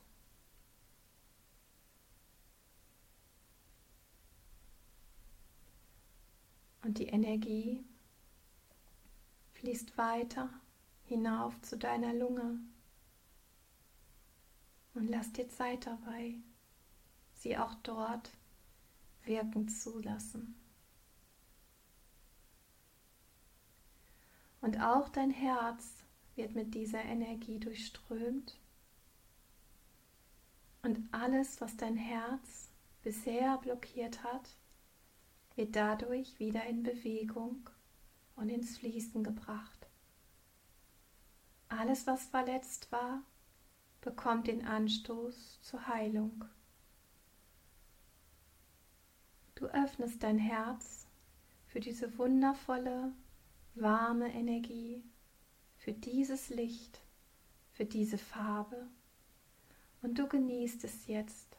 Und 6.84 7.00
die 7.00 7.08
Energie 7.08 7.84
fließt 9.54 9.98
weiter 9.98 10.50
hinauf 11.06 11.60
zu 11.62 11.78
deiner 11.78 12.14
Lunge. 12.14 12.60
Und 14.94 15.08
lass 15.08 15.32
dir 15.32 15.48
Zeit 15.48 15.88
dabei, 15.88 16.36
sie 17.34 17.58
auch 17.58 17.74
dort 17.76 18.30
wirken 19.24 19.68
zu 19.70 20.00
lassen. 20.00 20.65
Und 24.66 24.82
auch 24.82 25.10
dein 25.10 25.30
Herz 25.30 25.94
wird 26.34 26.56
mit 26.56 26.74
dieser 26.74 27.04
Energie 27.04 27.60
durchströmt. 27.60 28.58
Und 30.82 31.08
alles, 31.12 31.62
was 31.62 31.78
dein 31.78 31.96
Herz 31.96 32.72
bisher 33.04 33.60
blockiert 33.60 34.24
hat, 34.24 34.50
wird 35.56 35.76
dadurch 35.76 36.40
wieder 36.40 36.64
in 36.66 36.82
Bewegung 36.82 37.70
und 38.36 38.50
ins 38.50 38.80
Fließen 38.80 39.24
gebracht. 39.24 39.86
Alles, 41.68 42.08
was 42.08 42.26
verletzt 42.26 42.92
war, 42.92 43.22
bekommt 44.02 44.48
den 44.48 44.66
Anstoß 44.66 45.62
zur 45.62 45.86
Heilung. 45.86 46.44
Du 49.54 49.68
öffnest 49.68 50.24
dein 50.24 50.40
Herz 50.40 51.06
für 51.68 51.82
diese 51.82 52.18
wundervolle, 52.18 53.14
warme 53.76 54.34
Energie, 54.34 55.04
für 55.78 55.94
dieses 55.94 56.50
Licht, 56.50 57.02
für 57.74 57.86
diese 57.86 58.18
Farbe 58.18 58.88
und 60.02 60.20
du 60.20 60.28
genießt 60.28 60.84
es 60.84 61.08
jetzt, 61.08 61.58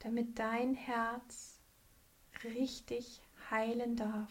damit 0.00 0.38
dein 0.38 0.74
Herz 0.74 1.58
richtig 2.44 3.22
heilen 3.50 3.96
darf. 3.96 4.30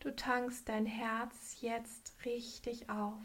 Du 0.00 0.14
tankst 0.14 0.68
dein 0.68 0.86
Herz 0.86 1.60
jetzt 1.60 2.14
richtig 2.24 2.88
auf. 2.88 3.22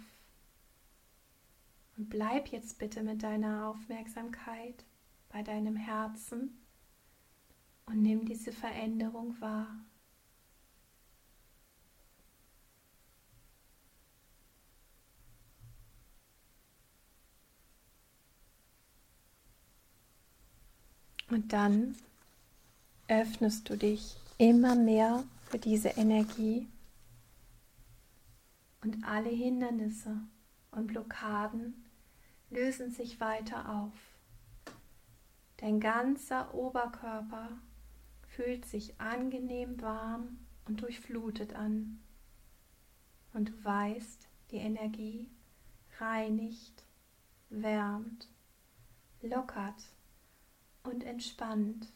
Und 1.97 2.09
bleib 2.09 2.49
jetzt 2.49 2.77
bitte 2.79 3.03
mit 3.03 3.23
deiner 3.23 3.67
Aufmerksamkeit 3.67 4.85
bei 5.29 5.43
deinem 5.43 5.75
Herzen 5.75 6.57
und 7.85 8.01
nimm 8.01 8.25
diese 8.25 8.51
Veränderung 8.51 9.39
wahr. 9.39 9.77
Und 21.35 21.51
dann 21.51 21.95
öffnest 23.09 23.69
du 23.69 23.75
dich 23.75 24.15
immer 24.37 24.73
mehr 24.73 25.25
für 25.49 25.59
diese 25.59 25.89
Energie 25.89 26.65
und 28.81 29.03
alle 29.03 29.31
Hindernisse 29.31 30.15
und 30.71 30.87
Blockaden 30.87 31.83
lösen 32.51 32.89
sich 32.89 33.19
weiter 33.19 33.67
auf. 33.67 33.91
Dein 35.57 35.81
ganzer 35.81 36.53
Oberkörper 36.55 37.49
fühlt 38.29 38.63
sich 38.63 38.97
angenehm 39.01 39.81
warm 39.81 40.37
und 40.69 40.83
durchflutet 40.83 41.53
an. 41.53 41.99
Und 43.33 43.49
du 43.49 43.63
weißt, 43.65 44.29
die 44.51 44.59
Energie 44.59 45.27
reinigt, 45.99 46.85
wärmt, 47.49 48.29
lockert 49.21 49.94
und 50.85 51.03
entspannt 51.03 51.91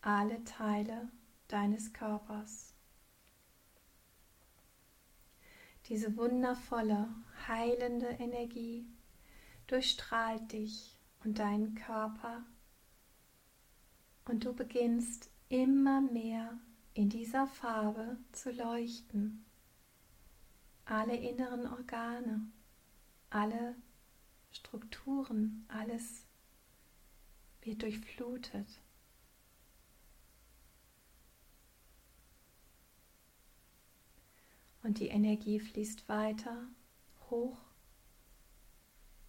alle 0.00 0.42
Teile 0.44 1.08
deines 1.48 1.92
Körpers. 1.92 2.74
Diese 5.86 6.16
wundervolle, 6.16 7.08
heilende 7.46 8.06
Energie 8.06 8.86
durchstrahlt 9.66 10.52
dich 10.52 10.98
und 11.24 11.38
deinen 11.38 11.74
Körper 11.74 12.44
und 14.26 14.44
du 14.44 14.54
beginnst 14.54 15.30
immer 15.48 16.00
mehr 16.00 16.58
in 16.94 17.10
dieser 17.10 17.46
Farbe 17.46 18.16
zu 18.32 18.50
leuchten. 18.50 19.44
Alle 20.86 21.16
inneren 21.16 21.66
Organe, 21.66 22.46
alle 23.30 23.74
Strukturen, 24.50 25.64
alles 25.68 26.23
wird 27.64 27.82
durchflutet. 27.82 28.68
Und 34.82 34.98
die 34.98 35.08
Energie 35.08 35.60
fließt 35.60 36.08
weiter 36.08 36.68
hoch 37.30 37.58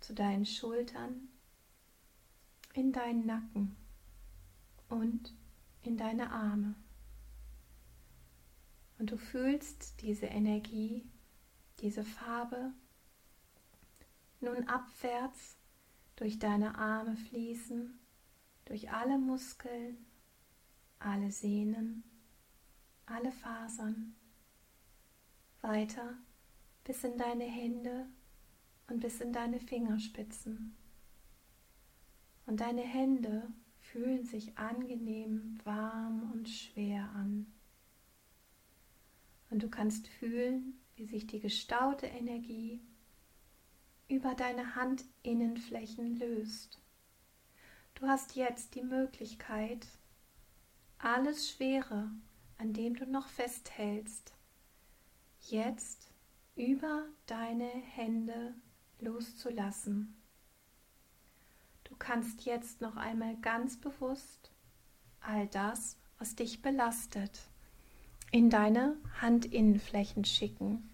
zu 0.02 0.14
deinen 0.14 0.46
Schultern, 0.46 1.30
in 2.74 2.92
deinen 2.92 3.26
Nacken 3.26 3.76
und 4.90 5.34
in 5.82 5.96
deine 5.96 6.32
Arme. 6.32 6.76
Und 9.00 9.12
du 9.12 9.18
fühlst 9.18 10.02
diese 10.02 10.26
Energie, 10.26 11.06
diese 11.80 12.04
Farbe 12.04 12.74
nun 14.42 14.68
abwärts 14.68 15.58
durch 16.18 16.38
deine 16.38 16.78
Arme 16.78 17.16
fließen, 17.16 18.00
durch 18.66 18.92
alle 18.92 19.18
Muskeln, 19.18 20.06
alle 21.00 21.32
Sehnen, 21.32 22.04
alle 23.06 23.32
Fasern 23.32 24.16
weiter 25.62 26.18
bis 26.84 27.04
in 27.04 27.18
deine 27.18 27.46
Hände 27.46 28.08
und 28.88 29.00
bis 29.00 29.20
in 29.20 29.34
deine 29.34 29.60
Fingerspitzen. 29.60 30.76
Und 32.46 32.60
deine 32.60 32.84
Hände 32.84 33.52
fühlen 33.80 34.26
sich 34.26 34.58
angenehm 34.58 35.58
warm 35.64 36.32
und 36.32 36.48
schwer 36.48 37.10
an. 37.16 37.48
Und 39.50 39.64
du 39.64 39.70
kannst 39.70 40.08
fühlen, 40.08 40.80
wie 40.96 41.06
sich 41.06 41.28
die 41.28 41.40
gestaute 41.40 42.06
Energie 42.06 42.82
über 44.08 44.36
deine 44.36 44.76
Handinnenflächen 44.76 46.20
löst. 46.20 46.80
Du 47.96 48.08
hast 48.08 48.36
jetzt 48.36 48.76
die 48.76 48.84
Möglichkeit, 48.84 49.88
alles 50.98 51.50
Schwere, 51.50 52.12
an 52.58 52.74
dem 52.74 52.96
du 52.96 53.06
noch 53.06 53.28
festhältst, 53.30 54.34
jetzt 55.50 56.12
über 56.56 57.06
deine 57.26 57.70
Hände 57.70 58.54
loszulassen. 59.00 60.14
Du 61.86 61.96
kannst 61.96 62.44
jetzt 62.44 62.82
noch 62.82 62.98
einmal 62.98 63.38
ganz 63.38 63.80
bewusst 63.80 64.52
all 65.22 65.48
das, 65.48 65.98
was 66.20 66.36
dich 66.36 66.62
belastet, 66.62 67.48
in 68.32 68.50
deine 68.50 68.98
Handinnenflächen 69.22 70.26
schicken. 70.26 70.90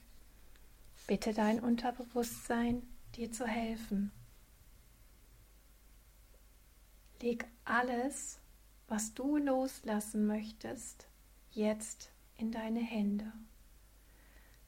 Bitte 1.08 1.34
dein 1.34 1.60
Unterbewusstsein, 1.60 2.84
dir 3.16 3.32
zu 3.32 3.48
helfen. 3.48 4.12
Leg 7.22 7.46
alles, 7.66 8.40
was 8.88 9.14
du 9.14 9.38
loslassen 9.38 10.26
möchtest, 10.26 11.08
jetzt 11.52 12.12
in 12.38 12.52
deine 12.52 12.80
Hände. 12.80 13.32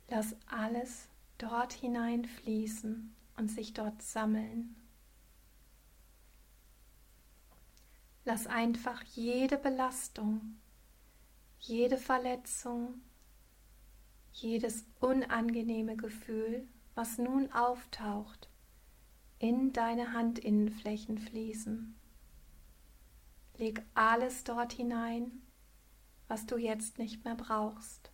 Lass 0.07 0.35
alles 0.45 1.07
dort 1.39 1.73
hineinfließen 1.73 3.15
und 3.37 3.47
sich 3.49 3.73
dort 3.73 4.01
sammeln. 4.03 4.75
Lass 8.23 8.45
einfach 8.45 9.01
jede 9.15 9.57
Belastung, 9.57 10.57
jede 11.59 11.97
Verletzung, 11.97 13.01
jedes 14.31 14.85
unangenehme 14.99 15.97
Gefühl, 15.97 16.67
was 16.95 17.17
nun 17.17 17.51
auftaucht, 17.51 18.47
in 19.39 19.73
deine 19.73 20.13
Handinnenflächen 20.13 21.17
fließen. 21.17 21.95
Leg 23.57 23.83
alles 23.93 24.43
dort 24.43 24.73
hinein, 24.73 25.43
was 26.27 26.45
du 26.45 26.57
jetzt 26.57 26.97
nicht 26.97 27.23
mehr 27.23 27.35
brauchst. 27.35 28.11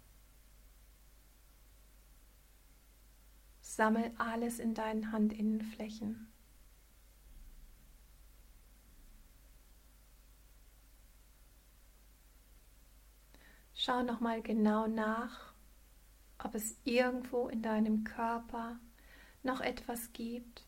Sammel 3.61 4.11
alles 4.17 4.59
in 4.59 4.73
deinen 4.73 5.11
Handinnenflächen. 5.13 6.29
Schau 13.73 14.03
noch 14.03 14.19
mal 14.19 14.41
genau 14.41 14.87
nach, 14.87 15.53
ob 16.37 16.53
es 16.55 16.75
irgendwo 16.83 17.47
in 17.47 17.61
deinem 17.61 18.03
Körper 18.03 18.77
noch 19.43 19.61
etwas 19.61 20.11
gibt, 20.11 20.65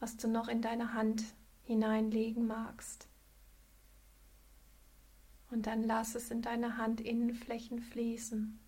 was 0.00 0.16
du 0.16 0.26
noch 0.28 0.48
in 0.48 0.62
deine 0.62 0.94
Hand 0.94 1.22
hineinlegen 1.64 2.46
magst. 2.46 3.07
Und 5.50 5.66
dann 5.66 5.82
lass 5.82 6.14
es 6.14 6.30
in 6.30 6.42
deine 6.42 6.78
Handinnenflächen 6.78 7.80
fließen. 7.80 8.60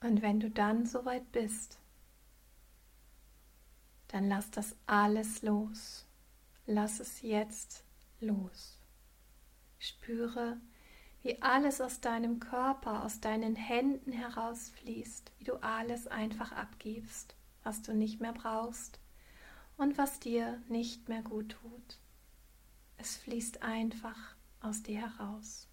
Und 0.00 0.22
wenn 0.22 0.40
du 0.40 0.50
dann 0.50 0.86
soweit 0.86 1.30
bist, 1.32 1.78
dann 4.08 4.28
lass 4.28 4.50
das 4.50 4.76
alles 4.86 5.42
los. 5.42 6.06
Lass 6.66 7.00
es 7.00 7.20
jetzt 7.22 7.84
los. 8.20 8.78
Spüre, 9.78 10.60
wie 11.22 11.40
alles 11.42 11.80
aus 11.80 12.00
deinem 12.00 12.38
Körper, 12.38 13.04
aus 13.04 13.20
deinen 13.20 13.56
Händen 13.56 14.12
herausfließt, 14.12 15.32
wie 15.38 15.44
du 15.44 15.56
alles 15.62 16.06
einfach 16.06 16.52
abgibst, 16.52 17.34
was 17.62 17.82
du 17.82 17.94
nicht 17.94 18.20
mehr 18.20 18.32
brauchst 18.32 19.00
und 19.76 19.98
was 19.98 20.20
dir 20.20 20.62
nicht 20.68 21.08
mehr 21.08 21.22
gut 21.22 21.50
tut. 21.60 21.98
Es 22.96 23.16
fließt 23.16 23.62
einfach 23.62 24.36
aus 24.60 24.82
dir 24.82 25.00
heraus. 25.00 25.68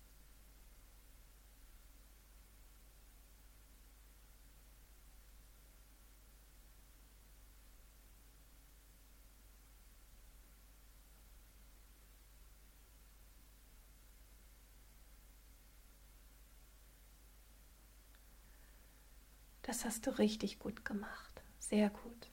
Das 19.63 19.85
hast 19.85 20.07
du 20.07 20.17
richtig 20.17 20.59
gut 20.59 20.83
gemacht. 20.85 21.43
Sehr 21.59 21.89
gut. 21.89 22.30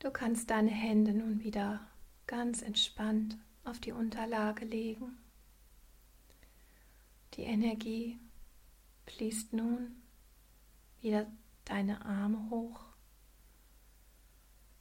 Du 0.00 0.10
kannst 0.10 0.48
deine 0.48 0.70
Hände 0.70 1.12
nun 1.12 1.44
wieder 1.44 1.86
ganz 2.26 2.62
entspannt 2.62 3.36
auf 3.64 3.80
die 3.80 3.92
Unterlage 3.92 4.64
legen. 4.64 5.18
Die 7.34 7.42
Energie 7.42 8.18
fließt 9.04 9.52
nun 9.52 10.00
wieder 11.02 11.26
deine 11.66 12.02
Arme 12.02 12.48
hoch. 12.48 12.80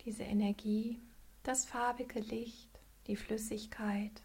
Diese 0.06 0.24
Energie, 0.24 1.02
das 1.44 1.66
farbige 1.66 2.22
Licht, 2.22 2.70
die 3.08 3.18
Flüssigkeit 3.18 4.22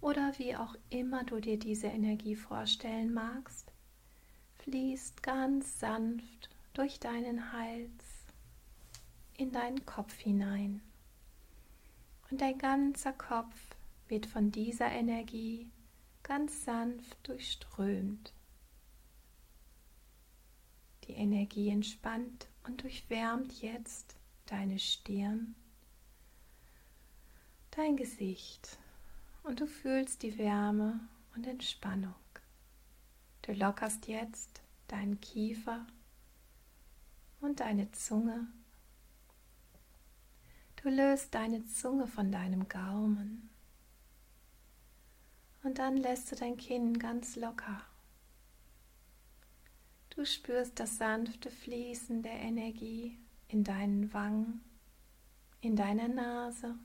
oder 0.00 0.34
wie 0.38 0.54
auch 0.54 0.76
immer 0.88 1.24
du 1.24 1.40
dir 1.40 1.58
diese 1.58 1.88
Energie 1.88 2.36
vorstellen 2.36 3.12
magst, 3.12 3.72
fließt 4.60 5.24
ganz 5.24 5.80
sanft 5.80 6.48
durch 6.74 7.00
deinen 7.00 7.52
Hals 7.52 8.05
in 9.38 9.52
deinen 9.52 9.84
Kopf 9.86 10.14
hinein. 10.18 10.82
Und 12.30 12.40
dein 12.40 12.58
ganzer 12.58 13.12
Kopf 13.12 13.54
wird 14.08 14.26
von 14.26 14.50
dieser 14.50 14.90
Energie 14.90 15.70
ganz 16.22 16.64
sanft 16.64 17.16
durchströmt. 17.22 18.32
Die 21.04 21.12
Energie 21.12 21.68
entspannt 21.68 22.48
und 22.64 22.82
durchwärmt 22.82 23.62
jetzt 23.62 24.16
deine 24.46 24.78
Stirn, 24.78 25.54
dein 27.70 27.96
Gesicht 27.96 28.78
und 29.44 29.60
du 29.60 29.66
fühlst 29.66 30.22
die 30.22 30.36
Wärme 30.36 30.98
und 31.36 31.46
Entspannung. 31.46 32.14
Du 33.42 33.52
lockerst 33.52 34.08
jetzt 34.08 34.60
deinen 34.88 35.20
Kiefer 35.20 35.86
und 37.40 37.60
deine 37.60 37.92
Zunge. 37.92 38.48
Du 40.86 40.92
löst 40.92 41.34
deine 41.34 41.66
Zunge 41.66 42.06
von 42.06 42.30
deinem 42.30 42.68
Gaumen. 42.68 43.50
Und 45.64 45.80
dann 45.80 45.96
lässt 45.96 46.30
du 46.30 46.36
dein 46.36 46.56
Kinn 46.56 47.00
ganz 47.00 47.34
locker. 47.34 47.82
Du 50.10 50.24
spürst 50.24 50.78
das 50.78 50.96
sanfte 50.96 51.50
Fließen 51.50 52.22
der 52.22 52.34
Energie 52.34 53.18
in 53.48 53.64
deinen 53.64 54.14
Wangen, 54.14 54.60
in 55.60 55.74
deiner 55.74 56.06
Nase 56.06 56.76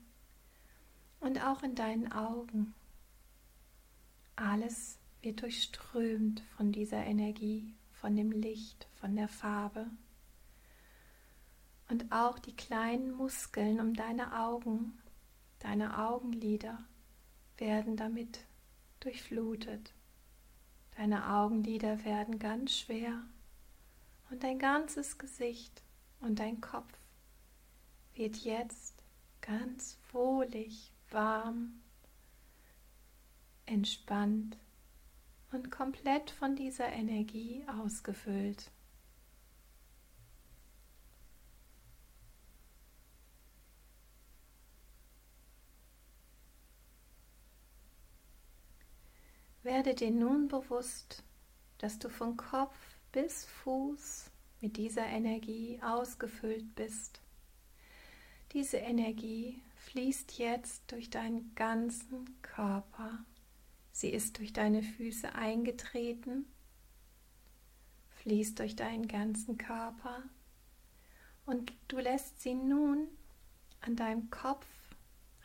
und 1.20 1.40
auch 1.46 1.62
in 1.62 1.76
deinen 1.76 2.10
Augen. 2.10 2.74
Alles 4.34 4.98
wird 5.20 5.42
durchströmt 5.42 6.42
von 6.56 6.72
dieser 6.72 7.04
Energie, 7.04 7.76
von 7.92 8.16
dem 8.16 8.32
Licht, 8.32 8.88
von 8.96 9.14
der 9.14 9.28
Farbe. 9.28 9.86
Und 11.92 12.10
auch 12.10 12.38
die 12.38 12.56
kleinen 12.56 13.10
Muskeln 13.12 13.78
um 13.78 13.92
deine 13.92 14.40
Augen, 14.40 14.98
deine 15.58 15.98
Augenlider 15.98 16.82
werden 17.58 17.98
damit 17.98 18.46
durchflutet. 19.00 19.92
Deine 20.96 21.28
Augenlider 21.28 22.02
werden 22.06 22.38
ganz 22.38 22.78
schwer 22.78 23.22
und 24.30 24.42
dein 24.42 24.58
ganzes 24.58 25.18
Gesicht 25.18 25.82
und 26.20 26.38
dein 26.38 26.62
Kopf 26.62 26.90
wird 28.14 28.38
jetzt 28.38 29.02
ganz 29.42 29.98
wohlig 30.12 30.94
warm, 31.10 31.82
entspannt 33.66 34.56
und 35.50 35.70
komplett 35.70 36.30
von 36.30 36.56
dieser 36.56 36.88
Energie 36.88 37.66
ausgefüllt. 37.68 38.70
Werde 49.62 49.94
dir 49.94 50.10
nun 50.10 50.48
bewusst, 50.48 51.22
dass 51.78 51.98
du 51.98 52.08
von 52.08 52.36
Kopf 52.36 52.76
bis 53.12 53.44
Fuß 53.44 54.30
mit 54.60 54.76
dieser 54.76 55.06
Energie 55.06 55.80
ausgefüllt 55.82 56.74
bist. 56.74 57.20
Diese 58.52 58.78
Energie 58.78 59.62
fließt 59.76 60.38
jetzt 60.38 60.90
durch 60.90 61.10
deinen 61.10 61.54
ganzen 61.54 62.40
Körper. 62.42 63.24
Sie 63.92 64.10
ist 64.10 64.38
durch 64.38 64.52
deine 64.52 64.82
Füße 64.82 65.34
eingetreten, 65.34 66.46
fließt 68.22 68.58
durch 68.58 68.74
deinen 68.76 69.06
ganzen 69.06 69.58
Körper 69.58 70.22
und 71.46 71.72
du 71.88 71.98
lässt 71.98 72.40
sie 72.40 72.54
nun 72.54 73.08
an 73.80 73.96
deinem 73.96 74.30
Kopf, 74.30 74.66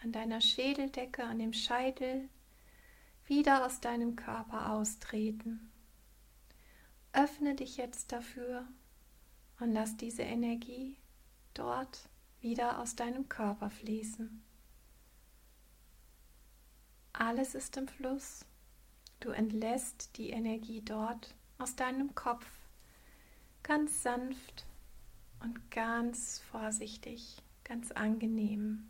an 0.04 0.12
deiner 0.12 0.42
Schädeldecke, 0.42 1.24
an 1.24 1.40
dem 1.40 1.54
Scheitel 1.54 2.30
wieder 3.28 3.66
aus 3.66 3.82
deinem 3.82 4.16
Körper 4.16 4.72
austreten. 4.72 5.72
Öffne 7.14 7.56
dich 7.56 7.78
jetzt 7.78 8.12
dafür 8.12 8.68
und 9.60 9.72
lass 9.72 9.98
diese 9.98 10.24
Energie 10.24 10.98
dort 11.54 12.10
wieder 12.40 12.80
aus 12.80 12.96
deinem 12.96 13.28
Körper 13.28 13.70
fließen. 13.70 14.44
Alles 17.14 17.56
ist 17.56 17.76
im 17.78 17.88
Fluss. 17.88 18.46
Du 19.20 19.30
entlässt 19.30 20.18
die 20.18 20.30
Energie 20.30 20.82
dort 20.82 21.34
aus 21.58 21.76
deinem 21.76 22.14
Kopf 22.14 22.46
ganz 23.64 24.04
sanft 24.04 24.66
und 25.42 25.72
ganz 25.72 26.40
vorsichtig, 26.52 27.42
ganz 27.64 27.92
angenehm. 27.92 28.90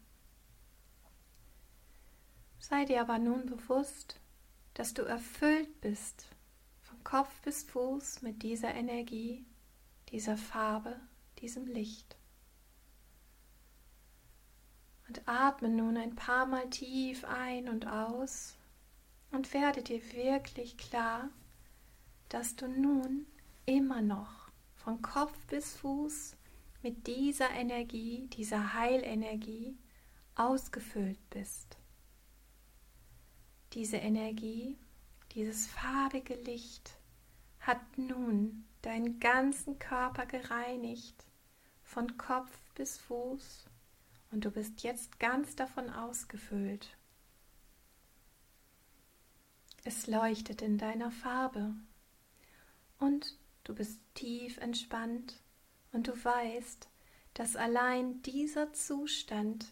Sei 2.59 2.83
dir 2.85 3.01
aber 3.01 3.17
nun 3.17 3.45
bewusst, 3.45 4.19
dass 4.77 4.93
du 4.93 5.01
erfüllt 5.01 5.81
bist, 5.81 6.27
von 6.81 7.03
Kopf 7.03 7.41
bis 7.41 7.63
Fuß 7.63 8.21
mit 8.21 8.43
dieser 8.43 8.75
Energie, 8.75 9.43
dieser 10.09 10.37
Farbe, 10.37 10.99
diesem 11.39 11.65
Licht. 11.65 12.15
Und 15.07 15.27
atme 15.27 15.69
nun 15.69 15.97
ein 15.97 16.15
paar 16.15 16.45
Mal 16.45 16.69
tief 16.69 17.25
ein 17.25 17.69
und 17.69 17.87
aus 17.87 18.55
und 19.31 19.51
werde 19.51 19.81
dir 19.81 20.13
wirklich 20.13 20.77
klar, 20.77 21.31
dass 22.29 22.55
du 22.55 22.67
nun 22.67 23.25
immer 23.65 24.03
noch 24.03 24.51
von 24.75 25.01
Kopf 25.01 25.35
bis 25.47 25.73
Fuß 25.77 26.35
mit 26.83 27.07
dieser 27.07 27.49
Energie, 27.49 28.27
dieser 28.27 28.75
Heilenergie 28.75 29.75
ausgefüllt 30.35 31.17
bist. 31.31 31.76
Diese 33.77 33.97
Energie, 33.97 34.75
dieses 35.33 35.67
farbige 35.67 36.33
Licht 36.33 36.97
hat 37.59 37.79
nun 37.95 38.65
deinen 38.81 39.19
ganzen 39.19 39.77
Körper 39.77 40.25
gereinigt, 40.25 41.27
von 41.83 42.17
Kopf 42.17 42.49
bis 42.73 42.97
Fuß 42.97 43.65
und 44.31 44.45
du 44.45 44.49
bist 44.49 44.81
jetzt 44.81 45.19
ganz 45.19 45.55
davon 45.55 45.91
ausgefüllt. 45.91 46.97
Es 49.83 50.07
leuchtet 50.07 50.63
in 50.63 50.79
deiner 50.79 51.11
Farbe. 51.11 51.75
Und 52.97 53.37
du 53.63 53.75
bist 53.75 54.01
tief 54.15 54.57
entspannt 54.57 55.39
und 55.91 56.07
du 56.07 56.13
weißt, 56.13 56.89
dass 57.35 57.55
allein 57.55 58.23
dieser 58.23 58.73
Zustand 58.73 59.71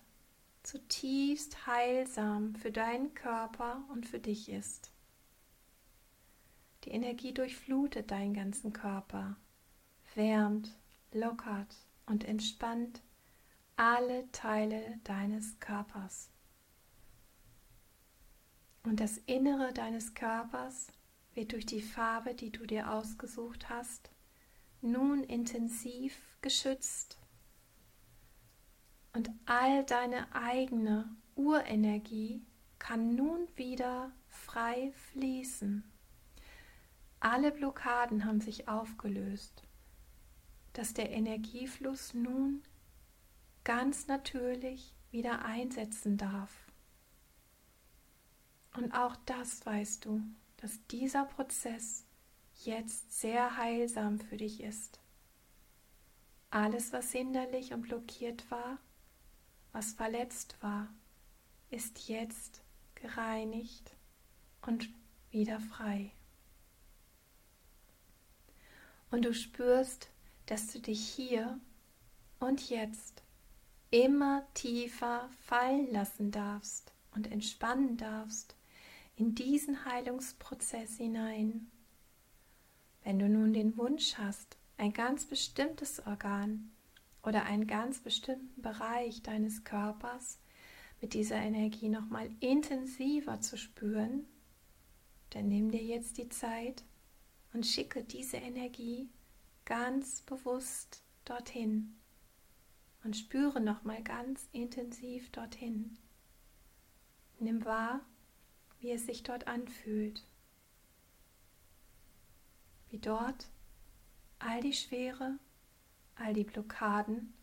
zutiefst 0.65 1.67
heilsam 1.67 2.55
für 2.55 2.71
deinen 2.71 3.13
Körper 3.13 3.83
und 3.91 4.05
für 4.05 4.19
dich 4.19 4.49
ist. 4.49 4.91
Die 6.83 6.91
Energie 6.91 7.33
durchflutet 7.33 8.11
deinen 8.11 8.33
ganzen 8.33 8.73
Körper, 8.73 9.37
wärmt, 10.13 10.77
lockert 11.11 11.75
und 12.05 12.23
entspannt 12.23 13.01
alle 13.75 14.29
Teile 14.31 14.99
deines 15.03 15.59
Körpers. 15.59 16.29
Und 18.83 18.99
das 18.99 19.17
Innere 19.25 19.73
deines 19.73 20.13
Körpers 20.13 20.87
wird 21.33 21.51
durch 21.51 21.65
die 21.65 21.81
Farbe, 21.81 22.35
die 22.35 22.51
du 22.51 22.65
dir 22.65 22.91
ausgesucht 22.91 23.67
hast, 23.69 24.11
nun 24.81 25.23
intensiv 25.23 26.15
geschützt. 26.41 27.17
Und 29.15 29.31
all 29.45 29.85
deine 29.85 30.27
eigene 30.35 31.09
Urenergie 31.35 32.41
kann 32.79 33.15
nun 33.15 33.47
wieder 33.55 34.11
frei 34.27 34.91
fließen. 35.13 35.89
Alle 37.21 37.53
Blockaden 37.53 38.25
haben 38.25 38.41
sich 38.41 38.67
aufgelöst, 38.67 39.63
dass 40.73 40.93
der 40.93 41.11
Energiefluss 41.11 42.13
nun 42.13 42.61
ganz 43.63 44.07
natürlich 44.07 44.93
wieder 45.11 45.45
einsetzen 45.45 46.17
darf. 46.17 46.51
Und 48.75 48.91
auch 48.91 49.15
das 49.25 49.65
weißt 49.65 50.03
du, 50.03 50.21
dass 50.57 50.85
dieser 50.87 51.23
Prozess 51.23 52.05
jetzt 52.65 53.17
sehr 53.17 53.55
heilsam 53.55 54.19
für 54.19 54.35
dich 54.35 54.61
ist. 54.61 54.99
Alles, 56.49 56.91
was 56.91 57.13
hinderlich 57.13 57.73
und 57.73 57.83
blockiert 57.83 58.51
war, 58.51 58.77
was 59.75 59.91
verletzt 59.91 60.55
war, 60.61 60.87
ist 61.69 62.07
jetzt 62.07 62.61
gereinigt 62.95 63.91
und 64.61 64.87
wieder 65.31 65.59
frei. 65.59 66.13
Und 69.11 69.25
du 69.25 69.33
spürst, 69.33 70.09
dass 70.45 70.71
du 70.71 70.79
dich 70.79 71.05
hier 71.05 71.59
und 72.39 72.69
jetzt 72.69 73.21
immer 73.91 74.47
tiefer 74.53 75.29
fallen 75.41 75.91
lassen 75.91 76.31
darfst 76.31 76.93
und 77.13 77.29
entspannen 77.29 77.97
darfst 77.97 78.55
in 79.17 79.35
diesen 79.35 79.83
Heilungsprozess 79.83 80.95
hinein. 80.95 81.69
Wenn 83.03 83.19
du 83.19 83.27
nun 83.27 83.51
den 83.51 83.75
Wunsch 83.75 84.17
hast, 84.17 84.55
ein 84.77 84.93
ganz 84.93 85.25
bestimmtes 85.25 85.99
Organ 86.07 86.71
oder 87.25 87.45
einen 87.45 87.67
ganz 87.67 87.99
bestimmten 87.99 88.61
Bereich 88.61 89.23
deines 89.23 89.63
Körpers 89.63 90.39
mit 91.01 91.13
dieser 91.13 91.37
Energie 91.37 91.89
nochmal 91.89 92.29
intensiver 92.39 93.41
zu 93.41 93.57
spüren, 93.57 94.25
dann 95.31 95.47
nimm 95.47 95.71
dir 95.71 95.83
jetzt 95.83 96.17
die 96.17 96.29
Zeit 96.29 96.83
und 97.53 97.65
schicke 97.65 98.03
diese 98.03 98.37
Energie 98.37 99.09
ganz 99.65 100.21
bewusst 100.21 101.01
dorthin 101.25 101.95
und 103.03 103.17
spüre 103.17 103.59
nochmal 103.59 104.03
ganz 104.03 104.47
intensiv 104.51 105.31
dorthin. 105.31 105.97
Nimm 107.39 107.65
wahr, 107.65 108.01
wie 108.79 108.91
es 108.91 109.05
sich 109.05 109.23
dort 109.23 109.47
anfühlt, 109.47 110.23
wie 112.89 112.99
dort 112.99 113.47
all 114.39 114.61
die 114.61 114.73
Schwere, 114.73 115.39
all 116.15 116.33
die 116.33 116.43
Blockaden 116.43 117.33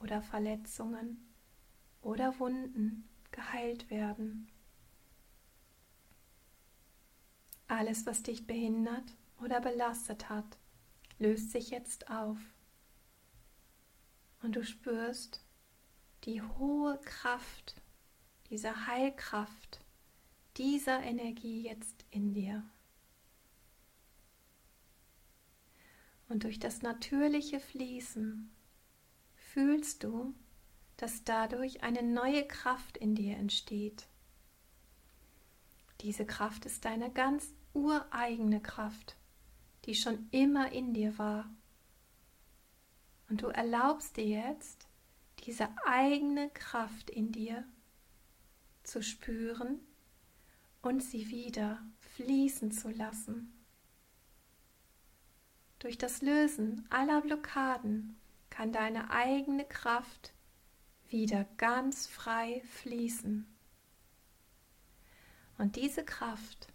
oder 0.00 0.22
Verletzungen 0.22 1.28
oder 2.02 2.38
Wunden 2.38 3.08
geheilt 3.30 3.90
werden. 3.90 4.48
Alles, 7.66 8.06
was 8.06 8.22
dich 8.22 8.46
behindert 8.46 9.16
oder 9.42 9.60
belastet 9.60 10.28
hat, 10.28 10.58
löst 11.18 11.52
sich 11.52 11.70
jetzt 11.70 12.10
auf. 12.10 12.38
Und 14.42 14.56
du 14.56 14.64
spürst 14.64 15.44
die 16.24 16.42
hohe 16.42 16.98
Kraft, 17.04 17.74
diese 18.50 18.86
Heilkraft, 18.86 19.80
dieser 20.56 21.02
Energie 21.02 21.62
jetzt 21.62 22.04
in 22.10 22.32
dir. 22.32 22.64
Und 26.28 26.44
durch 26.44 26.58
das 26.58 26.82
natürliche 26.82 27.58
Fließen 27.58 28.50
fühlst 29.34 30.04
du, 30.04 30.34
dass 30.96 31.24
dadurch 31.24 31.82
eine 31.82 32.02
neue 32.02 32.46
Kraft 32.46 32.96
in 32.96 33.14
dir 33.14 33.36
entsteht. 33.36 34.08
Diese 36.00 36.26
Kraft 36.26 36.66
ist 36.66 36.84
deine 36.84 37.10
ganz 37.10 37.54
ureigene 37.72 38.60
Kraft, 38.60 39.16
die 39.84 39.94
schon 39.94 40.28
immer 40.30 40.72
in 40.72 40.92
dir 40.92 41.18
war. 41.18 41.50
Und 43.28 43.42
du 43.42 43.48
erlaubst 43.48 44.16
dir 44.16 44.26
jetzt, 44.26 44.86
diese 45.44 45.68
eigene 45.86 46.50
Kraft 46.50 47.10
in 47.10 47.32
dir 47.32 47.64
zu 48.82 49.02
spüren 49.02 49.80
und 50.82 51.02
sie 51.02 51.28
wieder 51.28 51.84
fließen 52.16 52.72
zu 52.72 52.90
lassen. 52.90 53.57
Durch 55.78 55.96
das 55.96 56.22
Lösen 56.22 56.86
aller 56.90 57.20
Blockaden 57.20 58.16
kann 58.50 58.72
deine 58.72 59.10
eigene 59.10 59.64
Kraft 59.64 60.32
wieder 61.08 61.46
ganz 61.56 62.06
frei 62.06 62.62
fließen. 62.82 63.46
Und 65.56 65.76
diese 65.76 66.04
Kraft 66.04 66.68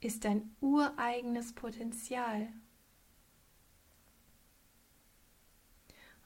ist 0.00 0.24
dein 0.24 0.54
ureigenes 0.60 1.52
Potenzial. 1.52 2.48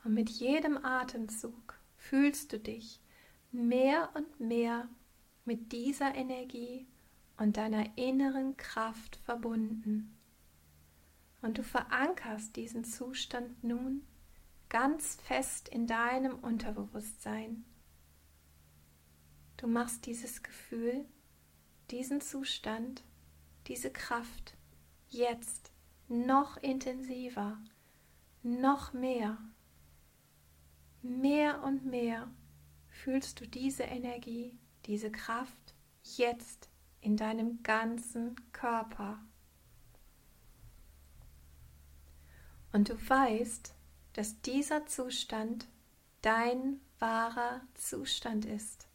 Und 0.05 0.14
mit 0.14 0.31
jedem 0.31 0.85
Atemzug 0.85 1.79
fühlst 1.97 2.53
du 2.53 2.59
dich 2.59 3.01
mehr 3.51 4.11
und 4.14 4.40
mehr 4.40 4.88
mit 5.45 5.73
dieser 5.73 6.14
Energie 6.14 6.87
und 7.37 7.57
deiner 7.57 7.97
inneren 7.97 8.57
Kraft 8.57 9.16
verbunden. 9.25 10.18
Und 11.42 11.59
du 11.59 11.62
verankerst 11.62 12.57
diesen 12.57 12.85
Zustand 12.85 13.62
nun 13.62 14.07
ganz 14.68 15.16
fest 15.16 15.68
in 15.68 15.87
deinem 15.87 16.38
Unterbewusstsein. 16.38 17.64
Du 19.59 19.66
machst 19.66 20.07
dieses 20.07 20.42
Gefühl, 20.42 21.05
diesen 21.90 22.20
Zustand, 22.20 23.05
diese 23.66 23.90
Kraft 23.90 24.57
jetzt 25.09 25.70
noch 26.09 26.57
intensiver, 26.57 27.59
noch 28.42 28.92
mehr. 28.92 29.37
Mehr 31.02 31.62
und 31.62 31.85
mehr 31.85 32.31
fühlst 32.88 33.40
du 33.40 33.46
diese 33.46 33.83
Energie, 33.83 34.59
diese 34.87 35.11
Kraft 35.11 35.74
jetzt 36.16 36.70
in 37.00 37.16
deinem 37.16 37.62
ganzen 37.62 38.37
Körper. 38.52 39.20
Und 42.72 42.88
du 42.88 42.94
weißt, 43.08 43.74
dass 44.14 44.40
dieser 44.42 44.87
Zustand 44.87 45.66
dein 46.22 46.80
wahrer 46.98 47.61
Zustand 47.74 48.44
ist. 48.44 48.87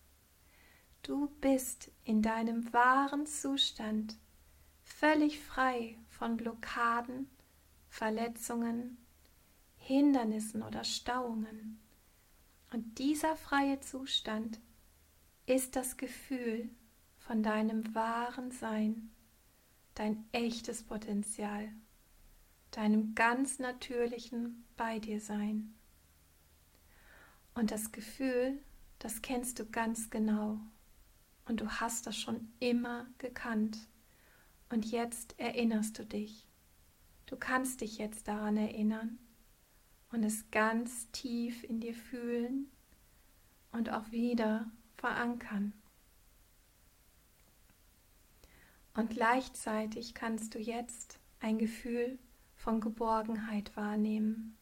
Du 1.04 1.28
bist 1.42 1.92
in 2.04 2.22
deinem 2.22 2.72
wahren 2.74 3.26
Zustand 3.28 4.18
völlig 4.84 5.40
frei 5.40 5.98
von 6.10 6.38
Blockaden, 6.38 7.30
Verletzungen, 7.90 8.98
Hindernissen 9.78 10.64
oder 10.64 10.84
Stauungen. 10.84 11.80
Und 12.74 13.00
dieser 13.00 13.36
freie 13.36 13.80
Zustand 13.80 14.60
ist 15.46 15.76
das 15.76 15.98
Gefühl 15.98 16.70
von 17.18 17.44
deinem 17.44 17.96
wahren 17.96 18.52
Sein, 18.52 19.12
dein 19.96 20.26
echtes 20.32 20.84
Potenzial, 20.84 21.70
deinem 22.72 23.16
ganz 23.16 23.60
natürlichen 23.60 24.66
bei 24.76 25.00
dir 25.00 25.20
Sein. 25.20 25.74
Und 27.54 27.72
das 27.72 27.92
Gefühl, 27.92 28.60
das 29.00 29.22
kennst 29.22 29.60
du 29.60 29.66
ganz 29.66 30.10
genau 30.10 30.60
und 31.46 31.62
du 31.62 31.70
hast 31.70 32.06
das 32.08 32.18
schon 32.18 32.52
immer 32.60 33.08
gekannt 33.18 33.88
und 34.70 34.86
jetzt 34.86 35.40
erinnerst 35.40 35.98
du 35.98 36.06
dich. 36.06 36.46
Du 37.26 37.36
kannst 37.36 37.82
dich 37.82 37.98
jetzt 37.98 38.28
daran 38.28 38.58
erinnern 38.58 39.18
und 40.12 40.24
es 40.24 40.50
ganz 40.52 41.10
tief 41.12 41.64
in 41.64 41.80
dir 41.80 41.94
fühlen 41.94 42.72
und 43.72 43.90
auch 43.90 44.12
wieder 44.12 44.70
verankern. 44.96 45.74
Und 48.94 49.12
gleichzeitig 49.12 50.14
kannst 50.14 50.56
du 50.56 50.60
jetzt 50.60 51.20
ein 51.40 51.60
Gefühl 51.60 52.18
von 52.68 52.82
Geborgenheit 52.82 53.74
wahrnehmen. 53.78 54.58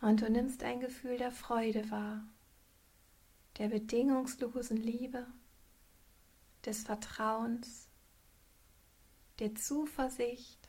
Und 0.00 0.22
du 0.22 0.28
nimmst 0.28 0.64
ein 0.64 0.80
Gefühl 0.80 1.16
der 1.18 1.30
Freude 1.30 1.88
wahr, 1.88 2.26
der 3.58 3.68
bedingungslosen 3.68 4.76
Liebe, 4.76 5.24
des 6.64 6.82
Vertrauens, 6.82 7.86
der 9.38 9.54
Zuversicht 9.54 10.68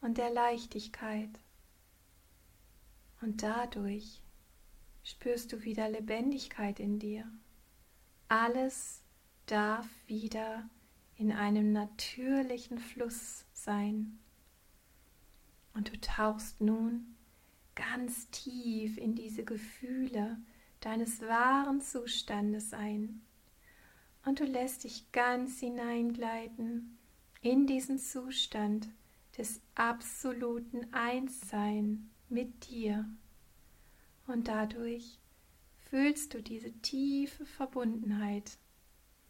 und 0.00 0.16
der 0.16 0.30
Leichtigkeit. 0.30 1.38
Und 3.20 3.42
dadurch 3.42 4.22
spürst 5.02 5.52
du 5.52 5.64
wieder 5.64 5.86
Lebendigkeit 5.86 6.80
in 6.80 6.98
dir. 6.98 7.30
Alles 8.28 9.02
darf 9.44 9.86
wieder 10.06 10.66
in 11.16 11.30
einem 11.30 11.72
natürlichen 11.72 12.78
Fluss 12.78 13.44
sein. 13.68 14.18
Und 15.74 15.92
du 15.92 16.00
tauchst 16.00 16.62
nun 16.62 17.14
ganz 17.74 18.30
tief 18.30 18.96
in 18.96 19.14
diese 19.14 19.44
Gefühle 19.44 20.38
deines 20.80 21.20
wahren 21.20 21.82
Zustandes 21.82 22.72
ein. 22.72 23.20
Und 24.24 24.40
du 24.40 24.44
lässt 24.44 24.84
dich 24.84 25.12
ganz 25.12 25.60
hineingleiten 25.60 26.96
in 27.42 27.66
diesen 27.66 27.98
Zustand 27.98 28.88
des 29.36 29.60
absoluten 29.74 30.90
Einssein 30.94 32.08
mit 32.30 32.70
dir. 32.70 33.04
Und 34.26 34.48
dadurch 34.48 35.18
fühlst 35.90 36.32
du 36.32 36.42
diese 36.42 36.72
tiefe 36.80 37.44
Verbundenheit 37.44 38.56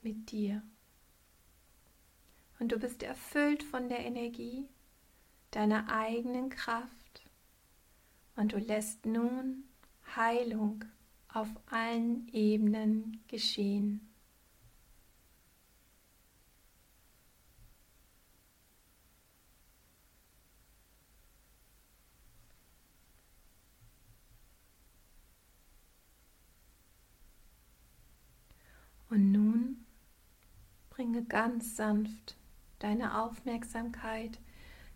mit 0.01 0.30
dir. 0.30 0.62
Und 2.59 2.72
du 2.72 2.78
bist 2.78 3.02
erfüllt 3.02 3.62
von 3.62 3.88
der 3.88 4.00
Energie 4.00 4.68
deiner 5.50 5.88
eigenen 5.90 6.50
Kraft. 6.50 7.22
Und 8.36 8.52
du 8.52 8.59
lässt 8.59 9.06
nun 9.06 9.64
Heilung 10.16 10.84
auf 11.28 11.48
allen 11.66 12.28
Ebenen 12.32 13.22
geschehen. 13.28 14.00
Und 29.11 29.32
nun 29.32 29.86
bringe 30.90 31.24
ganz 31.24 31.76
sanft 31.76 32.38
deine 32.78 33.22
Aufmerksamkeit 33.22 34.38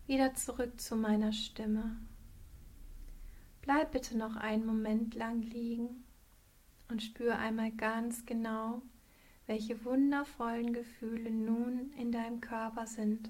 wieder 0.07 0.33
zurück 0.35 0.79
zu 0.79 0.95
meiner 0.95 1.31
Stimme. 1.31 1.97
Bleib 3.61 3.91
bitte 3.91 4.17
noch 4.17 4.35
einen 4.35 4.65
Moment 4.65 5.15
lang 5.15 5.41
liegen 5.41 6.03
und 6.89 7.01
spüre 7.01 7.37
einmal 7.37 7.71
ganz 7.71 8.25
genau, 8.25 8.81
welche 9.47 9.83
wundervollen 9.85 10.73
Gefühle 10.73 11.31
nun 11.31 11.91
in 11.97 12.11
deinem 12.11 12.41
Körper 12.41 12.87
sind. 12.87 13.29